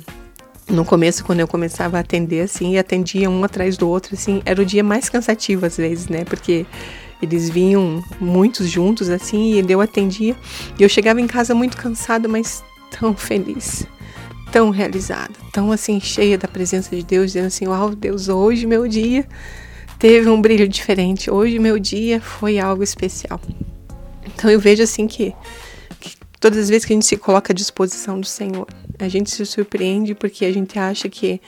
no 0.70 0.86
começo, 0.86 1.26
quando 1.26 1.42
eu 1.42 1.48
começava 1.48 1.98
a 1.98 2.00
atender 2.00 2.42
assim, 2.42 2.74
e 2.74 2.78
atendia 2.78 3.30
um 3.30 3.44
atrás 3.44 3.76
do 3.76 3.90
outro, 3.90 4.16
assim, 4.16 4.42
era 4.46 4.62
o 4.62 4.66
dia 4.66 4.84
mais 4.84 5.10
cansativo 5.10 5.66
às 5.66 5.76
vezes, 5.76 6.08
né? 6.08 6.24
Porque 6.24 6.66
eles 7.22 7.50
vinham 7.50 8.04
muitos 8.20 8.70
juntos 8.70 9.10
assim 9.10 9.54
e 9.54 9.72
eu 9.72 9.82
atendia. 9.82 10.36
E 10.80 10.84
eu 10.84 10.90
chegava 10.90 11.20
em 11.20 11.28
casa 11.28 11.54
muito 11.54 11.76
cansada, 11.76 12.28
mas 12.28 12.64
tão 13.00 13.16
feliz, 13.16 13.86
tão 14.52 14.70
realizada, 14.70 15.34
tão 15.52 15.72
assim 15.72 16.00
cheia 16.00 16.38
da 16.38 16.48
presença 16.48 16.96
de 16.96 17.04
Deus, 17.04 17.28
dizendo 17.28 17.48
assim: 17.48 17.68
"Uau, 17.68 17.90
Deus, 17.96 18.30
hoje 18.30 18.66
meu 18.66 18.88
dia 18.88 19.28
teve 19.98 20.30
um 20.30 20.42
brilho 20.42 20.68
diferente. 20.68 21.32
Hoje 21.32 21.60
meu 21.60 21.80
dia 21.80 22.22
foi 22.22 22.60
algo 22.60 22.84
especial". 22.84 23.40
Então 24.26 24.50
eu 24.50 24.60
vejo 24.60 24.84
assim 24.84 25.08
que, 25.08 25.34
que 26.00 26.16
todas 26.40 26.60
as 26.60 26.70
vezes 26.70 26.86
que 26.86 26.94
a 26.94 26.96
gente 26.96 27.06
se 27.06 27.18
coloca 27.18 27.52
à 27.52 27.56
disposição 27.56 28.20
do 28.20 28.28
Senhor, 28.28 28.68
a 29.00 29.08
gente 29.08 29.32
se 29.32 29.46
surpreende 29.46 30.14
porque 30.14 30.46
a 30.46 30.54
gente 30.54 30.78
acha 30.78 31.10
que 31.10 31.42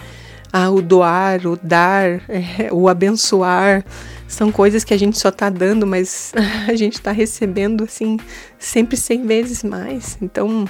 ah, 0.51 0.69
o 0.69 0.81
doar, 0.81 1.45
o 1.45 1.57
dar, 1.61 2.23
é, 2.29 2.71
o 2.71 2.87
abençoar, 2.87 3.85
são 4.27 4.51
coisas 4.51 4.83
que 4.83 4.93
a 4.93 4.97
gente 4.97 5.17
só 5.17 5.29
está 5.29 5.49
dando, 5.49 5.85
mas 5.85 6.33
a 6.67 6.75
gente 6.75 6.93
está 6.93 7.11
recebendo 7.11 7.83
assim 7.83 8.17
sempre 8.57 8.97
cem 8.97 9.25
vezes 9.25 9.63
mais. 9.63 10.17
Então, 10.21 10.65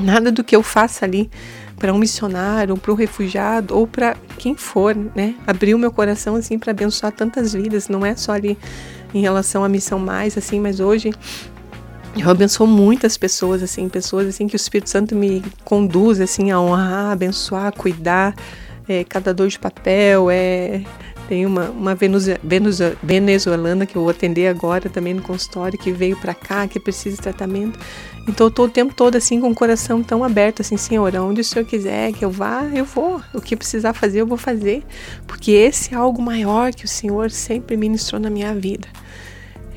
nada 0.00 0.32
do 0.32 0.42
que 0.44 0.54
eu 0.54 0.62
faça 0.62 1.04
ali 1.04 1.30
para 1.78 1.92
um 1.92 1.98
missionário, 1.98 2.76
para 2.76 2.92
um 2.92 2.94
refugiado, 2.94 3.76
ou 3.76 3.86
para 3.86 4.16
quem 4.38 4.54
for, 4.54 4.96
né? 5.14 5.34
Abrir 5.46 5.74
o 5.74 5.78
meu 5.78 5.90
coração 5.92 6.36
assim 6.36 6.58
para 6.58 6.70
abençoar 6.70 7.12
tantas 7.12 7.52
vidas, 7.52 7.88
não 7.88 8.04
é 8.06 8.14
só 8.16 8.32
ali 8.32 8.56
em 9.12 9.20
relação 9.20 9.64
à 9.64 9.68
missão 9.68 9.98
mais 9.98 10.36
assim, 10.38 10.60
mas 10.60 10.80
hoje 10.80 11.12
Eu 12.16 12.30
abençoo 12.30 12.66
muitas 12.66 13.16
pessoas, 13.16 13.60
assim, 13.60 13.88
pessoas 13.88 14.28
assim 14.28 14.46
que 14.46 14.54
o 14.54 14.56
Espírito 14.56 14.88
Santo 14.88 15.16
me 15.16 15.42
conduz 15.64 16.20
assim 16.20 16.52
a 16.52 16.60
honrar, 16.60 17.10
abençoar, 17.10 17.72
cuidar. 17.72 18.34
É, 18.86 19.02
cada 19.02 19.32
dor 19.32 19.48
de 19.48 19.58
papel, 19.58 20.30
é, 20.30 20.82
tem 21.28 21.46
uma, 21.46 21.70
uma 21.70 21.96
venezuelana 23.02 23.86
que 23.86 23.96
eu 23.96 24.08
atender 24.08 24.48
agora 24.48 24.88
também 24.88 25.14
no 25.14 25.22
consultório, 25.22 25.78
que 25.78 25.92
veio 25.92 26.16
para 26.16 26.34
cá, 26.34 26.68
que 26.68 26.78
precisa 26.78 27.16
de 27.16 27.22
tratamento. 27.22 27.78
Então 28.28 28.46
eu 28.46 28.50
tô 28.50 28.64
o 28.64 28.68
tempo 28.68 28.94
todo 28.94 29.16
assim 29.16 29.40
com 29.40 29.50
o 29.50 29.54
coração 29.54 30.02
tão 30.02 30.24
aberto, 30.24 30.60
assim, 30.60 30.76
Senhor, 30.76 31.14
onde 31.16 31.40
o 31.40 31.44
Senhor 31.44 31.64
quiser 31.64 32.12
que 32.12 32.24
eu 32.24 32.30
vá, 32.30 32.64
eu 32.74 32.84
vou. 32.84 33.20
O 33.32 33.40
que 33.40 33.56
precisar 33.56 33.92
fazer, 33.92 34.20
eu 34.20 34.26
vou 34.26 34.38
fazer. 34.38 34.82
Porque 35.26 35.50
esse 35.50 35.94
é 35.94 35.96
algo 35.96 36.20
maior 36.22 36.72
que 36.72 36.84
o 36.84 36.88
Senhor 36.88 37.30
sempre 37.30 37.76
ministrou 37.76 38.20
na 38.20 38.30
minha 38.30 38.54
vida. 38.54 38.88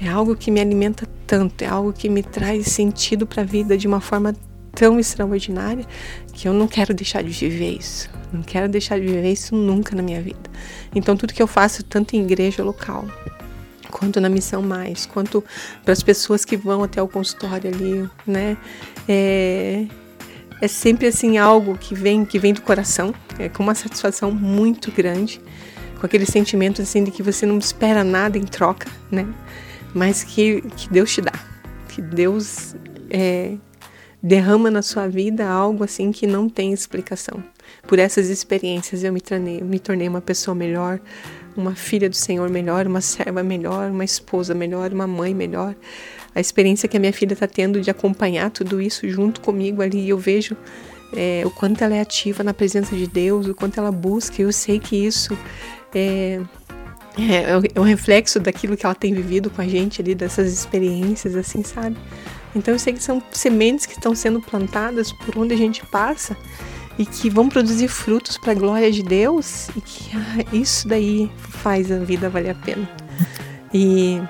É 0.02 0.08
algo 0.08 0.36
que 0.36 0.52
me 0.52 0.60
alimenta 0.60 1.08
tanto, 1.26 1.62
é 1.64 1.68
algo 1.68 1.92
que 1.92 2.08
me 2.08 2.24
traz 2.24 2.68
sentido 2.68 3.26
para 3.26 3.42
a 3.42 3.46
vida 3.46 3.78
de 3.78 3.88
uma 3.88 4.00
forma 4.00 4.34
tão 4.78 5.00
extraordinária 5.00 5.84
que 6.32 6.48
eu 6.48 6.54
não 6.54 6.68
quero 6.68 6.94
deixar 6.94 7.24
de 7.24 7.32
viver 7.32 7.72
isso. 7.80 8.08
Não 8.32 8.44
quero 8.44 8.70
deixar 8.70 9.00
de 9.00 9.08
viver 9.08 9.32
isso 9.32 9.56
nunca 9.56 9.96
na 9.96 10.04
minha 10.04 10.22
vida. 10.22 10.38
Então, 10.94 11.18
tudo 11.18 11.34
que 11.34 11.42
eu 11.42 11.48
faço, 11.48 11.84
tanto 11.84 12.16
em 12.16 12.22
igreja 12.22 12.64
local, 12.64 13.06
quanto 13.90 14.22
na 14.22 14.30
missão 14.30 14.62
mais, 14.62 15.08
quanto 15.08 15.44
para 15.84 15.94
as 15.94 16.04
pessoas 16.04 16.46
que 16.46 16.56
vão 16.56 16.84
até 16.84 17.02
o 17.02 17.08
consultório 17.08 17.74
ali, 17.74 18.08
né? 18.26 18.56
É, 19.10 19.88
é 20.62 20.68
sempre 20.68 21.08
assim 21.08 21.40
algo 21.40 21.76
que 21.76 21.96
vem, 21.96 22.24
que 22.24 22.38
vem 22.38 22.54
do 22.54 22.62
coração, 22.62 23.16
é 23.40 23.50
com 23.50 23.64
uma 23.64 23.74
satisfação 23.74 24.32
muito 24.32 24.92
grande, 24.92 25.42
com 26.00 26.06
aquele 26.06 26.26
sentimento 26.28 26.84
assim 26.84 27.04
de 27.04 27.10
que 27.10 27.24
você 27.24 27.48
não 27.48 27.58
espera 27.58 28.04
nada 28.04 28.38
em 28.38 28.46
troca, 28.46 28.88
né? 29.10 29.28
Mas 29.92 30.24
que, 30.24 30.62
que 30.76 30.88
Deus 30.90 31.12
te 31.12 31.22
dá, 31.22 31.34
que 31.90 32.00
Deus 32.00 32.76
é, 33.10 33.56
derrama 34.28 34.70
na 34.70 34.82
sua 34.82 35.08
vida 35.08 35.48
algo 35.48 35.86
assim 35.86 36.12
que 36.12 36.28
não 36.28 36.50
tem 36.50 36.74
explicação. 36.74 37.42
Por 37.88 37.98
essas 37.98 38.28
experiências 38.28 39.04
eu 39.04 39.14
me 39.14 39.22
tornei, 39.22 39.62
me 39.62 39.80
tornei 39.80 40.08
uma 40.08 40.20
pessoa 40.20 40.54
melhor, 40.54 41.00
uma 41.56 41.76
filha 41.76 42.10
do 42.10 42.16
Senhor 42.16 42.50
melhor, 42.50 42.86
uma 42.88 43.00
serva 43.00 43.42
melhor, 43.42 43.90
uma 43.90 44.04
esposa 44.04 44.54
melhor, 44.54 44.92
uma 44.92 45.08
mãe 45.08 45.34
melhor. 45.34 45.74
A 46.36 46.42
experiência 46.42 46.90
que 46.90 46.98
a 46.98 47.00
minha 47.00 47.14
filha 47.14 47.34
está 47.34 47.48
tendo 47.48 47.80
de 47.80 47.90
acompanhar 47.90 48.52
tudo 48.52 48.82
isso 48.82 49.08
junto 49.08 49.40
comigo 49.40 49.82
ali, 49.82 50.10
eu 50.10 50.18
vejo 50.18 50.58
é, 51.16 51.44
o 51.46 51.50
quanto 51.50 51.82
ela 51.82 51.96
é 51.96 52.02
ativa 52.02 52.44
na 52.44 52.54
presença 52.54 52.96
de 52.96 53.08
Deus, 53.08 53.48
o 53.48 53.56
quanto 53.56 53.80
ela 53.80 53.94
busca. 53.94 54.42
Eu 54.42 54.52
sei 54.52 54.78
que 54.78 54.96
isso 54.98 55.38
é, 55.96 56.42
é, 57.18 57.72
é 57.74 57.80
um 57.80 57.84
reflexo 57.84 58.42
daquilo 58.42 58.76
que 58.76 58.86
ela 58.86 58.94
tem 58.94 59.14
vivido 59.14 59.50
com 59.50 59.62
a 59.62 59.68
gente 59.68 60.02
ali, 60.02 60.14
dessas 60.14 60.52
experiências, 60.52 61.34
assim, 61.36 61.64
sabe? 61.64 61.96
Então 62.56 62.74
eu 62.74 62.80
sei 62.80 62.94
que 62.94 63.04
são 63.04 63.22
sementes 63.32 63.86
que 63.86 63.94
estão 63.94 64.16
sendo 64.16 64.42
plantadas 64.42 65.12
por 65.12 65.38
onde 65.38 65.54
a 65.54 65.58
gente 65.58 65.86
passa 65.86 66.36
e 66.98 67.06
que 67.06 67.30
vão 67.30 67.48
produzir 67.48 67.88
frutos 67.88 68.38
para 68.38 68.52
a 68.52 68.56
glória 68.56 68.92
de 68.92 69.04
Deus 69.04 69.70
e 69.76 69.82
que 69.82 70.18
ah, 70.18 70.46
isso 70.52 70.88
daí 70.88 71.32
faz 71.38 71.92
a 71.92 72.00
vida 72.00 72.30
valer 72.30 72.52
a 72.52 72.56
pena. 72.56 72.90
E 73.74 74.22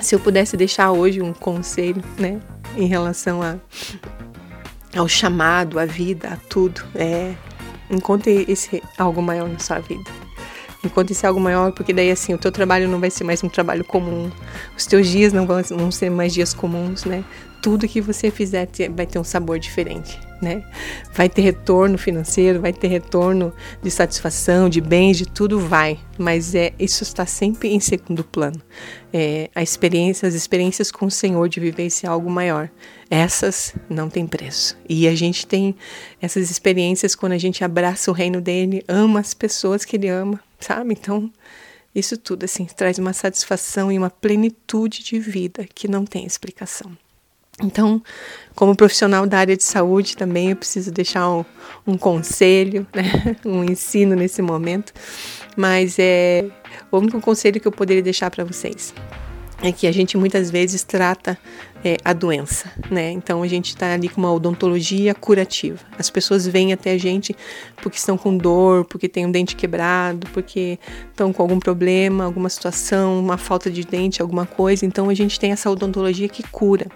se 0.00 0.14
eu 0.14 0.20
pudesse 0.20 0.56
deixar 0.56 0.92
hoje 0.92 1.22
um 1.22 1.32
conselho, 1.32 2.02
né, 2.18 2.40
em 2.76 2.86
relação 2.86 3.40
a, 3.42 3.56
ao 4.96 5.08
chamado, 5.08 5.78
à 5.78 5.86
vida, 5.86 6.28
a 6.28 6.36
tudo, 6.36 6.82
é 6.94 7.34
encontre 7.90 8.44
esse 8.48 8.82
algo 8.98 9.22
maior 9.22 9.48
na 9.48 9.58
sua 9.58 9.78
vida. 9.78 10.23
Encontre 10.84 11.12
esse 11.12 11.26
algo 11.26 11.40
maior, 11.40 11.72
porque 11.72 11.92
daí 11.92 12.10
assim, 12.10 12.34
o 12.34 12.38
teu 12.38 12.52
trabalho 12.52 12.88
não 12.88 13.00
vai 13.00 13.10
ser 13.10 13.24
mais 13.24 13.42
um 13.42 13.48
trabalho 13.48 13.84
comum, 13.84 14.30
os 14.76 14.84
teus 14.86 15.08
dias 15.08 15.32
não 15.32 15.46
vão, 15.46 15.62
vão 15.62 15.90
ser 15.90 16.10
mais 16.10 16.32
dias 16.34 16.52
comuns, 16.52 17.04
né? 17.04 17.24
Tudo 17.64 17.88
que 17.88 17.98
você 17.98 18.30
fizer 18.30 18.68
vai 18.94 19.06
ter 19.06 19.18
um 19.18 19.24
sabor 19.24 19.58
diferente, 19.58 20.20
né? 20.42 20.62
Vai 21.14 21.30
ter 21.30 21.40
retorno 21.40 21.96
financeiro, 21.96 22.60
vai 22.60 22.74
ter 22.74 22.88
retorno 22.88 23.54
de 23.82 23.90
satisfação, 23.90 24.68
de 24.68 24.82
bens, 24.82 25.16
de 25.16 25.24
tudo 25.24 25.58
vai, 25.58 25.98
mas 26.18 26.54
é 26.54 26.74
isso 26.78 27.02
está 27.02 27.24
sempre 27.24 27.72
em 27.72 27.80
segundo 27.80 28.22
plano. 28.22 28.60
É, 29.10 29.48
a 29.54 29.62
experiência, 29.62 30.28
as 30.28 30.34
experiências 30.34 30.92
com 30.92 31.06
o 31.06 31.10
Senhor 31.10 31.48
de 31.48 31.74
esse 31.78 32.06
algo 32.06 32.28
maior, 32.28 32.68
essas 33.08 33.74
não 33.88 34.10
tem 34.10 34.26
preço. 34.26 34.76
E 34.86 35.08
a 35.08 35.14
gente 35.14 35.46
tem 35.46 35.74
essas 36.20 36.50
experiências 36.50 37.14
quando 37.14 37.32
a 37.32 37.38
gente 37.38 37.64
abraça 37.64 38.10
o 38.10 38.14
reino 38.14 38.42
dele, 38.42 38.84
ama 38.86 39.20
as 39.20 39.32
pessoas 39.32 39.86
que 39.86 39.96
ele 39.96 40.08
ama, 40.08 40.38
sabe? 40.60 40.92
Então 40.92 41.32
isso 41.94 42.18
tudo 42.18 42.44
assim 42.44 42.66
traz 42.66 42.98
uma 42.98 43.14
satisfação 43.14 43.90
e 43.90 43.96
uma 43.96 44.10
plenitude 44.10 45.02
de 45.02 45.18
vida 45.18 45.66
que 45.74 45.88
não 45.88 46.04
tem 46.04 46.26
explicação. 46.26 46.94
Então, 47.62 48.02
como 48.54 48.74
profissional 48.74 49.26
da 49.26 49.38
área 49.38 49.56
de 49.56 49.62
saúde 49.62 50.16
também, 50.16 50.50
eu 50.50 50.56
preciso 50.56 50.90
deixar 50.90 51.30
um, 51.30 51.44
um 51.86 51.96
conselho, 51.96 52.86
né? 52.94 53.36
um 53.44 53.62
ensino 53.64 54.14
nesse 54.14 54.42
momento. 54.42 54.92
Mas 55.56 55.96
é 55.98 56.44
o 56.90 56.98
único 56.98 57.20
conselho 57.20 57.60
que 57.60 57.68
eu 57.68 57.72
poderia 57.72 58.02
deixar 58.02 58.30
para 58.30 58.44
vocês 58.44 58.92
é 59.62 59.72
que 59.72 59.86
a 59.86 59.92
gente 59.92 60.16
muitas 60.16 60.50
vezes 60.50 60.82
trata 60.82 61.38
é, 61.84 61.98
a 62.02 62.14
doença, 62.14 62.72
né? 62.90 63.10
Então 63.10 63.42
a 63.42 63.46
gente 63.46 63.68
está 63.68 63.92
ali 63.92 64.08
com 64.08 64.20
uma 64.20 64.32
odontologia 64.32 65.14
curativa. 65.14 65.78
As 65.98 66.08
pessoas 66.08 66.46
vêm 66.46 66.72
até 66.72 66.92
a 66.92 66.98
gente 66.98 67.36
porque 67.82 67.98
estão 67.98 68.16
com 68.16 68.36
dor, 68.36 68.86
porque 68.86 69.08
tem 69.08 69.26
um 69.26 69.30
dente 69.30 69.54
quebrado, 69.54 70.26
porque 70.32 70.78
estão 71.10 71.32
com 71.32 71.42
algum 71.42 71.60
problema, 71.60 72.24
alguma 72.24 72.48
situação, 72.48 73.20
uma 73.20 73.36
falta 73.36 73.70
de 73.70 73.84
dente, 73.84 74.22
alguma 74.22 74.46
coisa. 74.46 74.86
Então 74.86 75.10
a 75.10 75.14
gente 75.14 75.38
tem 75.38 75.52
essa 75.52 75.70
odontologia 75.70 76.28
que 76.28 76.42
cura. 76.48 76.86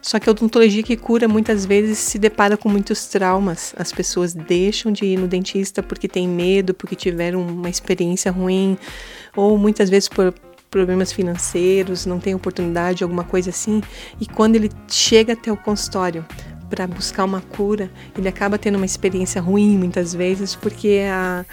Só 0.00 0.20
que 0.20 0.28
a 0.28 0.32
odontologia 0.32 0.84
que 0.84 0.96
cura 0.96 1.26
muitas 1.26 1.66
vezes 1.66 1.98
se 1.98 2.18
depara 2.18 2.56
com 2.56 2.68
muitos 2.68 3.06
traumas. 3.06 3.74
As 3.76 3.90
pessoas 3.90 4.32
deixam 4.32 4.92
de 4.92 5.04
ir 5.04 5.18
no 5.18 5.26
dentista 5.26 5.82
porque 5.82 6.06
têm 6.06 6.28
medo, 6.28 6.72
porque 6.72 6.94
tiveram 6.94 7.42
uma 7.42 7.68
experiência 7.68 8.30
ruim, 8.30 8.78
ou 9.34 9.58
muitas 9.58 9.90
vezes 9.90 10.08
por 10.08 10.32
problemas 10.70 11.12
financeiros, 11.12 12.06
não 12.06 12.18
tem 12.18 12.34
oportunidade, 12.34 13.02
alguma 13.02 13.24
coisa 13.24 13.50
assim. 13.50 13.82
E 14.20 14.26
quando 14.26 14.56
ele 14.56 14.70
chega 14.88 15.32
até 15.32 15.50
o 15.50 15.56
consultório 15.56 16.24
para 16.68 16.86
buscar 16.86 17.24
uma 17.24 17.40
cura, 17.40 17.90
ele 18.16 18.28
acaba 18.28 18.58
tendo 18.58 18.76
uma 18.76 18.84
experiência 18.84 19.40
ruim 19.40 19.76
muitas 19.76 20.14
vezes, 20.14 20.54
porque 20.54 21.02
a, 21.10 21.44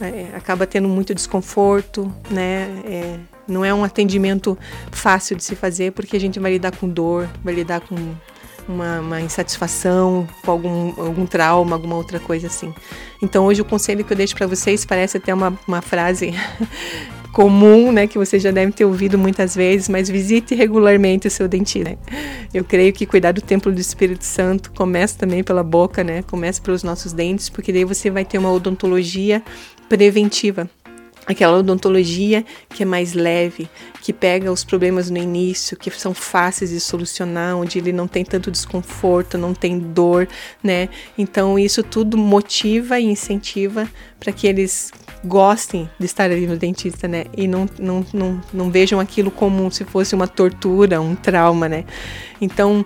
é, 0.00 0.36
acaba 0.36 0.66
tendo 0.66 0.88
muito 0.88 1.14
desconforto, 1.14 2.12
né? 2.30 2.68
É, 2.84 3.18
não 3.46 3.64
é 3.64 3.72
um 3.72 3.84
atendimento 3.84 4.58
fácil 4.90 5.36
de 5.36 5.44
se 5.44 5.54
fazer, 5.54 5.92
porque 5.92 6.16
a 6.16 6.20
gente 6.20 6.40
vai 6.40 6.52
lidar 6.52 6.74
com 6.76 6.88
dor, 6.88 7.28
vai 7.42 7.54
lidar 7.54 7.80
com 7.80 7.94
uma, 8.68 9.00
uma, 9.00 9.20
insatisfação, 9.20 10.26
com 10.44 10.50
algum, 10.50 11.00
algum 11.00 11.26
trauma, 11.26 11.76
alguma 11.76 11.96
outra 11.96 12.18
coisa 12.18 12.46
assim. 12.46 12.72
Então 13.22 13.46
hoje 13.46 13.60
o 13.60 13.64
conselho 13.64 14.04
que 14.04 14.12
eu 14.12 14.16
deixo 14.16 14.34
para 14.34 14.46
vocês 14.46 14.84
parece 14.84 15.16
até 15.16 15.32
uma, 15.32 15.58
uma 15.66 15.82
frase 15.82 16.34
comum, 17.32 17.90
né, 17.90 18.06
que 18.06 18.16
você 18.16 18.38
já 18.38 18.52
deve 18.52 18.70
ter 18.72 18.84
ouvido 18.84 19.18
muitas 19.18 19.56
vezes, 19.56 19.88
mas 19.88 20.08
visite 20.08 20.54
regularmente 20.54 21.26
o 21.26 21.30
seu 21.30 21.48
dentista. 21.48 21.90
Né? 21.90 21.98
Eu 22.52 22.62
creio 22.64 22.92
que 22.92 23.04
cuidar 23.04 23.32
do 23.32 23.40
templo 23.40 23.72
do 23.72 23.80
Espírito 23.80 24.24
Santo 24.24 24.70
começa 24.72 25.18
também 25.18 25.42
pela 25.42 25.64
boca, 25.64 26.04
né? 26.04 26.22
Começa 26.22 26.62
pelos 26.62 26.84
nossos 26.84 27.12
dentes, 27.12 27.48
porque 27.48 27.72
daí 27.72 27.84
você 27.84 28.08
vai 28.08 28.24
ter 28.24 28.38
uma 28.38 28.52
odontologia 28.52 29.42
preventiva 29.88 30.70
aquela 31.26 31.58
odontologia 31.58 32.44
que 32.68 32.82
é 32.82 32.86
mais 32.86 33.14
leve, 33.14 33.68
que 34.02 34.12
pega 34.12 34.52
os 34.52 34.64
problemas 34.64 35.10
no 35.10 35.18
início, 35.18 35.76
que 35.76 35.90
são 35.90 36.12
fáceis 36.12 36.70
de 36.70 36.80
solucionar, 36.80 37.56
onde 37.56 37.78
ele 37.78 37.92
não 37.92 38.06
tem 38.06 38.24
tanto 38.24 38.50
desconforto, 38.50 39.38
não 39.38 39.54
tem 39.54 39.78
dor, 39.78 40.28
né? 40.62 40.88
Então 41.16 41.58
isso 41.58 41.82
tudo 41.82 42.16
motiva 42.18 42.98
e 43.00 43.04
incentiva 43.04 43.88
para 44.20 44.32
que 44.32 44.46
eles 44.46 44.90
gostem 45.24 45.88
de 45.98 46.06
estar 46.06 46.24
ali 46.24 46.46
no 46.46 46.56
dentista, 46.56 47.08
né? 47.08 47.24
E 47.36 47.48
não, 47.48 47.68
não, 47.78 48.04
não, 48.12 48.40
não 48.52 48.70
vejam 48.70 49.00
aquilo 49.00 49.30
como 49.30 49.70
se 49.70 49.84
fosse 49.84 50.14
uma 50.14 50.28
tortura, 50.28 51.00
um 51.00 51.14
trauma, 51.14 51.68
né? 51.68 51.84
Então, 52.40 52.84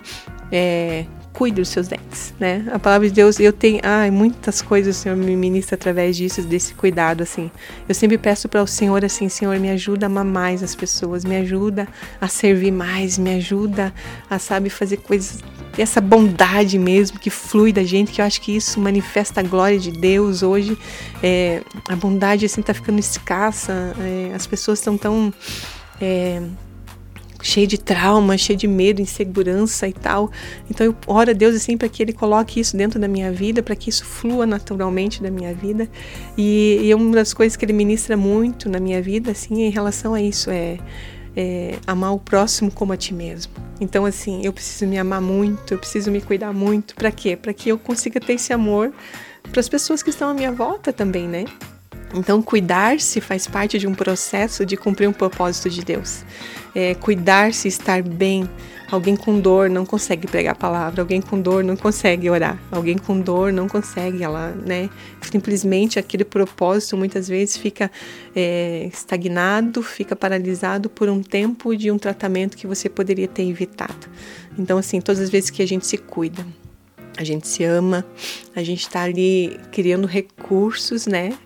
é, 0.51 1.05
cuide 1.39 1.61
dos 1.61 1.69
seus 1.69 1.87
dentes, 1.87 2.33
né? 2.37 2.65
A 2.69 2.77
palavra 2.77 3.07
de 3.07 3.13
Deus, 3.13 3.39
eu 3.39 3.53
tenho, 3.53 3.79
ai, 3.81 4.11
muitas 4.11 4.61
coisas 4.61 4.97
o 4.97 4.99
Senhor 4.99 5.15
me 5.15 5.37
ministra 5.37 5.75
através 5.75 6.17
disso, 6.17 6.41
desse 6.41 6.73
cuidado, 6.73 7.23
assim. 7.23 7.49
Eu 7.87 7.95
sempre 7.95 8.17
peço 8.17 8.49
para 8.49 8.61
o 8.61 8.67
Senhor, 8.67 9.05
assim, 9.05 9.29
Senhor, 9.29 9.57
me 9.57 9.69
ajuda 9.69 10.05
a 10.05 10.07
amar 10.07 10.25
mais 10.25 10.61
as 10.61 10.75
pessoas, 10.75 11.23
me 11.23 11.37
ajuda 11.37 11.87
a 12.19 12.27
servir 12.27 12.73
mais, 12.73 13.17
me 13.17 13.35
ajuda 13.35 13.93
a, 14.29 14.37
sabe, 14.37 14.69
fazer 14.69 14.97
coisas, 14.97 15.39
essa 15.77 16.01
bondade 16.01 16.77
mesmo 16.77 17.17
que 17.17 17.29
flui 17.29 17.71
da 17.71 17.85
gente, 17.85 18.11
que 18.11 18.19
eu 18.19 18.25
acho 18.25 18.41
que 18.41 18.53
isso 18.53 18.77
manifesta 18.77 19.39
a 19.39 19.43
glória 19.43 19.79
de 19.79 19.91
Deus 19.91 20.43
hoje. 20.43 20.77
É, 21.23 21.63
a 21.87 21.95
bondade, 21.95 22.45
assim, 22.45 22.61
tá 22.61 22.73
ficando 22.73 22.99
escassa, 22.99 23.95
é, 23.97 24.33
as 24.35 24.45
pessoas 24.45 24.79
estão 24.79 24.97
tão... 24.97 25.33
É, 26.01 26.41
cheio 27.41 27.67
de 27.67 27.77
trauma, 27.77 28.37
cheio 28.37 28.57
de 28.57 28.67
medo, 28.67 29.01
insegurança 29.01 29.87
e 29.87 29.93
tal. 29.93 30.31
Então 30.69 30.85
eu 30.85 30.95
oro 31.07 31.31
a 31.31 31.33
Deus 31.33 31.55
assim 31.55 31.77
para 31.77 31.89
que 31.89 32.03
Ele 32.03 32.13
coloque 32.13 32.59
isso 32.59 32.75
dentro 32.75 32.99
da 32.99 33.07
minha 33.07 33.31
vida, 33.31 33.63
para 33.63 33.75
que 33.75 33.89
isso 33.89 34.05
flua 34.05 34.45
naturalmente 34.45 35.21
da 35.21 35.31
minha 35.31 35.53
vida. 35.53 35.89
E, 36.37 36.79
e 36.83 36.93
uma 36.93 37.15
das 37.15 37.33
coisas 37.33 37.55
que 37.55 37.65
Ele 37.65 37.73
ministra 37.73 38.17
muito 38.17 38.69
na 38.69 38.79
minha 38.79 39.01
vida, 39.01 39.31
assim, 39.31 39.63
em 39.63 39.69
relação 39.69 40.13
a 40.13 40.21
isso 40.21 40.49
é 40.49 40.77
é, 41.35 41.77
amar 41.87 42.13
o 42.13 42.19
próximo 42.19 42.69
como 42.69 42.93
a 42.93 42.97
ti 42.97 43.13
mesmo. 43.13 43.53
Então, 43.79 44.05
assim, 44.05 44.41
eu 44.43 44.51
preciso 44.51 44.85
me 44.87 44.97
amar 44.97 45.21
muito, 45.21 45.73
eu 45.73 45.77
preciso 45.77 46.11
me 46.11 46.21
cuidar 46.21 46.53
muito. 46.53 46.95
Para 46.95 47.11
quê? 47.11 47.35
Para 47.35 47.53
que 47.53 47.69
eu 47.69 47.77
consiga 47.77 48.19
ter 48.19 48.33
esse 48.33 48.51
amor 48.51 48.91
para 49.49 49.59
as 49.59 49.69
pessoas 49.69 50.03
que 50.03 50.09
estão 50.09 50.29
à 50.29 50.33
minha 50.33 50.51
volta 50.51 50.91
também, 50.91 51.27
né? 51.27 51.45
Então, 52.13 52.41
cuidar-se 52.41 53.21
faz 53.21 53.47
parte 53.47 53.77
de 53.77 53.87
um 53.87 53.93
processo 53.93 54.65
de 54.65 54.75
cumprir 54.75 55.07
um 55.07 55.13
propósito 55.13 55.69
de 55.69 55.83
Deus. 55.83 56.23
É, 56.73 56.95
cuidar-se, 56.95 57.67
estar 57.67 58.01
bem. 58.01 58.49
Alguém 58.91 59.15
com 59.15 59.39
dor 59.39 59.69
não 59.69 59.85
consegue 59.85 60.25
pregar 60.25 60.53
a 60.53 60.55
palavra, 60.55 61.03
alguém 61.03 61.21
com 61.21 61.39
dor 61.39 61.63
não 61.63 61.75
consegue 61.75 62.27
orar, 62.27 62.59
alguém 62.71 62.97
com 62.97 63.21
dor 63.21 63.53
não 63.53 63.67
consegue, 63.67 64.23
ela, 64.23 64.49
né? 64.49 64.89
Simplesmente 65.21 65.99
aquele 65.99 66.25
propósito 66.25 66.97
muitas 66.97 67.27
vezes 67.27 67.55
fica 67.55 67.91
é, 68.35 68.89
estagnado, 68.91 69.83
fica 69.83 70.15
paralisado 70.15 70.89
por 70.89 71.07
um 71.07 71.21
tempo 71.21 71.77
de 71.77 71.91
um 71.91 71.99
tratamento 71.99 72.57
que 72.57 72.65
você 72.65 72.89
poderia 72.89 73.27
ter 73.27 73.43
evitado. 73.43 74.07
Então, 74.57 74.79
assim, 74.79 74.99
todas 74.99 75.21
as 75.21 75.29
vezes 75.29 75.51
que 75.51 75.61
a 75.61 75.67
gente 75.67 75.85
se 75.85 75.97
cuida, 75.97 76.43
a 77.15 77.23
gente 77.23 77.47
se 77.47 77.63
ama, 77.63 78.03
a 78.55 78.63
gente 78.63 78.81
está 78.81 79.03
ali 79.03 79.59
criando 79.71 80.07
recursos, 80.07 81.05
né? 81.05 81.37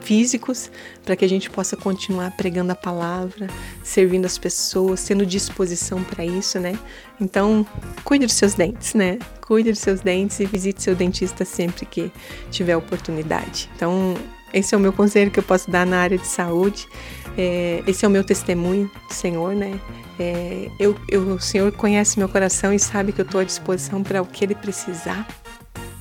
Físicos 0.00 0.70
para 1.04 1.16
que 1.16 1.24
a 1.24 1.28
gente 1.28 1.50
possa 1.50 1.76
continuar 1.76 2.30
pregando 2.36 2.72
a 2.72 2.74
palavra, 2.74 3.48
servindo 3.82 4.24
as 4.26 4.38
pessoas, 4.38 5.04
tendo 5.04 5.24
disposição 5.24 6.02
para 6.02 6.24
isso, 6.24 6.58
né? 6.58 6.78
Então, 7.20 7.66
cuide 8.04 8.26
dos 8.26 8.34
seus 8.34 8.54
dentes, 8.54 8.94
né? 8.94 9.18
Cuide 9.40 9.70
dos 9.70 9.80
seus 9.80 10.00
dentes 10.00 10.40
e 10.40 10.46
visite 10.46 10.82
seu 10.82 10.94
dentista 10.94 11.44
sempre 11.44 11.86
que 11.86 12.10
tiver 12.50 12.76
oportunidade. 12.76 13.68
Então, 13.76 14.14
esse 14.52 14.74
é 14.74 14.78
o 14.78 14.80
meu 14.80 14.92
conselho 14.92 15.30
que 15.30 15.38
eu 15.38 15.44
posso 15.44 15.70
dar 15.70 15.86
na 15.86 15.98
área 15.98 16.18
de 16.18 16.26
saúde. 16.26 16.88
É, 17.36 17.82
esse 17.86 18.04
é 18.04 18.08
o 18.08 18.10
meu 18.10 18.24
testemunho 18.24 18.90
Senhor, 19.08 19.54
né? 19.54 19.78
É, 20.18 20.68
eu, 20.78 20.96
eu, 21.08 21.22
o 21.34 21.40
Senhor 21.40 21.70
conhece 21.72 22.18
meu 22.18 22.28
coração 22.28 22.72
e 22.74 22.78
sabe 22.78 23.12
que 23.12 23.20
eu 23.20 23.24
estou 23.24 23.40
à 23.40 23.44
disposição 23.44 24.02
para 24.02 24.20
o 24.20 24.26
que 24.26 24.44
Ele 24.44 24.54
precisar, 24.54 25.26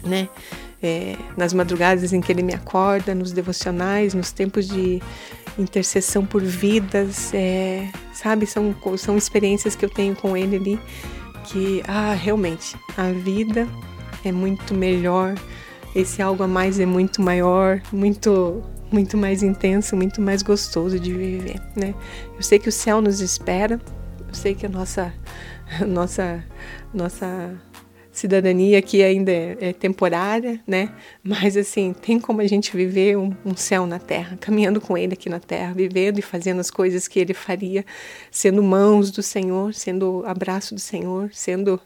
né? 0.04 0.28
É, 0.82 1.16
nas 1.36 1.54
madrugadas 1.54 2.14
em 2.14 2.22
que 2.22 2.32
ele 2.32 2.44
me 2.44 2.54
acorda, 2.54 3.14
nos 3.14 3.32
devocionais, 3.32 4.14
nos 4.14 4.32
tempos 4.32 4.68
de 4.68 5.02
intercessão 5.58 6.26
por 6.26 6.42
vidas, 6.42 7.34
é, 7.34 7.90
sabe? 8.14 8.46
São, 8.46 8.76
são 8.98 9.18
experiências 9.18 9.76
que 9.76 9.84
eu 9.84 9.90
tenho 9.90 10.16
com 10.16 10.36
ele 10.38 10.56
ali 10.56 10.80
que, 11.46 11.84
ah, 11.88 12.14
realmente, 12.14 12.78
a 12.96 13.12
vida 13.12 13.68
é 14.24 14.32
muito 14.32 14.74
melhor, 14.74 15.36
esse 15.96 16.22
algo 16.22 16.44
a 16.44 16.48
mais 16.48 16.80
é 16.80 16.86
muito 16.86 17.22
maior, 17.22 17.82
muito 17.92 18.64
muito 18.92 19.16
mais 19.16 19.44
intenso, 19.44 19.96
muito 19.96 20.20
mais 20.20 20.42
gostoso 20.42 21.00
de 21.00 21.14
viver, 21.14 21.62
né? 21.76 21.94
Eu 22.36 22.42
sei 22.42 22.58
que 22.58 22.70
o 22.70 22.72
céu 22.72 23.00
nos 23.02 23.22
espera, 23.22 23.80
eu 24.28 24.34
sei 24.34 24.56
que 24.56 24.66
a 24.66 24.70
nossa 24.70 25.14
nossa 25.88 26.44
nossa 26.92 27.52
cidadania 28.12 28.80
aqui 28.80 29.04
ainda 29.04 29.32
é, 29.32 29.58
é, 29.62 29.74
temporária, 29.74 30.60
né? 30.66 30.92
Mas 31.24 31.56
assim, 31.56 31.94
tem 31.94 32.20
como 32.20 32.42
a 32.42 32.48
gente 32.48 32.76
viver 32.76 33.18
um, 33.18 33.36
um, 33.46 33.56
céu 33.56 33.86
na 33.86 34.00
terra, 34.00 34.38
caminhando 34.40 34.82
com 34.82 34.98
Ele 34.98 35.14
aqui 35.14 35.30
na 35.30 35.40
terra, 35.40 35.74
vivendo 35.74 36.20
e 36.20 36.22
fazendo 36.22 36.60
as 36.60 36.72
coisas 36.72 37.08
que 37.08 37.20
Ele 37.20 37.34
faria, 37.34 37.86
sendo 38.32 38.64
mãos 38.64 39.12
do 39.12 39.22
Senhor, 39.22 39.74
sendo 39.74 40.24
abraço 40.26 40.74
do 40.74 40.82
Senhor, 40.82 41.30
sendo 41.34 41.80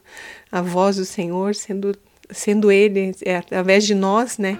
a 0.51 0.61
voz 0.61 0.95
do 0.95 1.05
Senhor, 1.05 1.53
sendo, 1.55 1.95
sendo 2.29 2.71
Ele, 2.71 3.13
é, 3.23 3.37
através 3.37 3.85
de 3.85 3.93
nós, 3.93 4.37
né? 4.37 4.57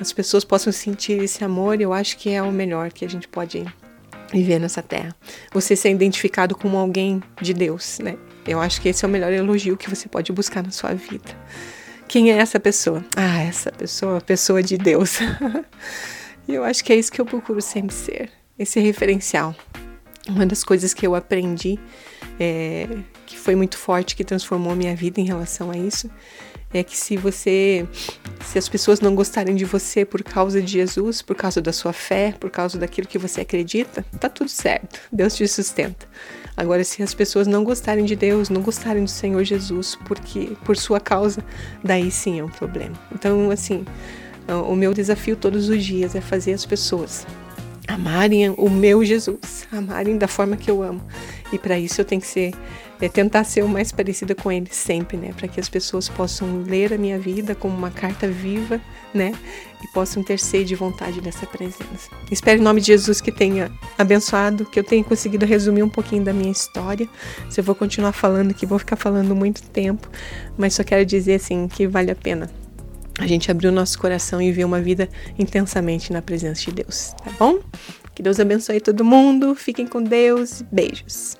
As 0.00 0.12
pessoas 0.12 0.44
possam 0.44 0.72
sentir 0.72 1.22
esse 1.22 1.44
amor, 1.44 1.80
eu 1.80 1.92
acho 1.92 2.16
que 2.16 2.30
é 2.30 2.40
o 2.40 2.52
melhor 2.52 2.92
que 2.92 3.04
a 3.04 3.08
gente 3.08 3.26
pode 3.26 3.64
viver 4.32 4.58
nessa 4.58 4.82
terra. 4.82 5.14
Você 5.52 5.74
ser 5.74 5.90
identificado 5.90 6.54
como 6.54 6.76
alguém 6.76 7.22
de 7.40 7.52
Deus, 7.52 7.98
né? 7.98 8.16
Eu 8.48 8.60
acho 8.60 8.80
que 8.80 8.88
esse 8.88 9.04
é 9.04 9.08
o 9.08 9.10
melhor 9.10 9.32
elogio 9.32 9.76
que 9.76 9.90
você 9.90 10.08
pode 10.08 10.32
buscar 10.32 10.62
na 10.62 10.70
sua 10.70 10.94
vida. 10.94 11.36
Quem 12.08 12.32
é 12.32 12.38
essa 12.38 12.58
pessoa? 12.58 13.04
Ah, 13.14 13.42
essa 13.42 13.70
pessoa, 13.70 14.20
pessoa 14.20 14.62
de 14.62 14.78
Deus. 14.78 15.18
E 16.48 16.54
eu 16.54 16.64
acho 16.64 16.82
que 16.82 16.90
é 16.94 16.96
isso 16.96 17.12
que 17.12 17.20
eu 17.20 17.26
procuro 17.26 17.60
sempre 17.60 17.94
ser, 17.94 18.30
esse 18.58 18.80
referencial. 18.80 19.54
Uma 20.26 20.46
das 20.46 20.64
coisas 20.64 20.94
que 20.94 21.06
eu 21.06 21.14
aprendi, 21.14 21.78
é, 22.40 22.88
que 23.26 23.36
foi 23.36 23.54
muito 23.54 23.76
forte, 23.76 24.16
que 24.16 24.24
transformou 24.24 24.74
minha 24.74 24.96
vida 24.96 25.20
em 25.20 25.26
relação 25.26 25.70
a 25.70 25.76
isso, 25.76 26.10
é 26.72 26.82
que 26.82 26.96
se 26.96 27.16
você, 27.16 27.86
se 28.44 28.58
as 28.58 28.68
pessoas 28.68 29.00
não 29.00 29.14
gostarem 29.14 29.54
de 29.54 29.64
você 29.64 30.04
por 30.04 30.22
causa 30.22 30.60
de 30.60 30.72
Jesus, 30.72 31.22
por 31.22 31.34
causa 31.34 31.60
da 31.60 31.72
sua 31.72 31.92
fé, 31.92 32.34
por 32.38 32.50
causa 32.50 32.78
daquilo 32.78 33.06
que 33.06 33.18
você 33.18 33.40
acredita, 33.40 34.04
tá 34.20 34.28
tudo 34.28 34.50
certo. 34.50 35.00
Deus 35.10 35.34
te 35.34 35.46
sustenta. 35.48 36.06
Agora, 36.56 36.82
se 36.84 37.02
as 37.02 37.14
pessoas 37.14 37.46
não 37.46 37.64
gostarem 37.64 38.04
de 38.04 38.16
Deus, 38.16 38.50
não 38.50 38.60
gostarem 38.60 39.04
do 39.04 39.10
Senhor 39.10 39.44
Jesus, 39.44 39.96
porque 40.06 40.56
por 40.64 40.76
sua 40.76 41.00
causa, 41.00 41.42
daí 41.82 42.10
sim 42.10 42.40
é 42.40 42.44
um 42.44 42.48
problema. 42.48 42.98
Então, 43.12 43.50
assim, 43.50 43.84
o 44.66 44.74
meu 44.74 44.92
desafio 44.92 45.36
todos 45.36 45.68
os 45.68 45.84
dias 45.84 46.14
é 46.14 46.20
fazer 46.20 46.52
as 46.52 46.66
pessoas 46.66 47.26
amarem 47.86 48.50
o 48.50 48.68
meu 48.68 49.02
Jesus, 49.04 49.66
amarem 49.72 50.18
da 50.18 50.28
forma 50.28 50.56
que 50.56 50.70
eu 50.70 50.82
amo. 50.82 51.00
E 51.50 51.58
para 51.58 51.78
isso 51.78 52.00
eu 52.00 52.04
tenho 52.04 52.20
que 52.20 52.26
ser 52.26 52.52
é 53.00 53.08
tentar 53.08 53.44
ser 53.44 53.62
o 53.62 53.68
mais 53.68 53.92
parecida 53.92 54.34
com 54.34 54.50
ele 54.50 54.68
sempre, 54.70 55.16
né? 55.16 55.32
Para 55.36 55.46
que 55.48 55.60
as 55.60 55.68
pessoas 55.68 56.08
possam 56.08 56.62
ler 56.62 56.92
a 56.92 56.98
minha 56.98 57.18
vida 57.18 57.54
como 57.54 57.76
uma 57.76 57.90
carta 57.90 58.26
viva, 58.26 58.80
né? 59.14 59.32
E 59.82 59.88
possam 59.92 60.22
ter 60.22 60.38
sede 60.38 60.66
de 60.66 60.74
vontade 60.74 61.20
dessa 61.20 61.46
presença. 61.46 62.10
Espero 62.30 62.60
em 62.60 62.64
nome 62.64 62.80
de 62.80 62.88
Jesus 62.88 63.20
que 63.20 63.30
tenha 63.30 63.70
abençoado, 63.96 64.64
que 64.64 64.78
eu 64.78 64.84
tenha 64.84 65.04
conseguido 65.04 65.46
resumir 65.46 65.82
um 65.82 65.88
pouquinho 65.88 66.24
da 66.24 66.32
minha 66.32 66.50
história. 66.50 67.08
Se 67.48 67.60
eu 67.60 67.64
vou 67.64 67.74
continuar 67.74 68.12
falando 68.12 68.50
aqui, 68.50 68.66
vou 68.66 68.78
ficar 68.78 68.96
falando 68.96 69.34
muito 69.34 69.62
tempo, 69.62 70.08
mas 70.56 70.74
só 70.74 70.82
quero 70.82 71.04
dizer 71.06 71.34
assim 71.34 71.68
que 71.68 71.86
vale 71.86 72.10
a 72.10 72.16
pena 72.16 72.50
a 73.18 73.26
gente 73.26 73.50
abrir 73.50 73.66
o 73.66 73.72
nosso 73.72 73.98
coração 73.98 74.40
e 74.40 74.52
ver 74.52 74.64
uma 74.64 74.80
vida 74.80 75.08
intensamente 75.36 76.12
na 76.12 76.22
presença 76.22 76.62
de 76.62 76.72
Deus, 76.72 77.12
tá 77.24 77.32
bom? 77.36 77.58
Que 78.14 78.22
Deus 78.22 78.38
abençoe 78.38 78.80
todo 78.80 79.04
mundo, 79.04 79.54
fiquem 79.56 79.86
com 79.86 80.02
Deus, 80.02 80.62
beijos. 80.70 81.36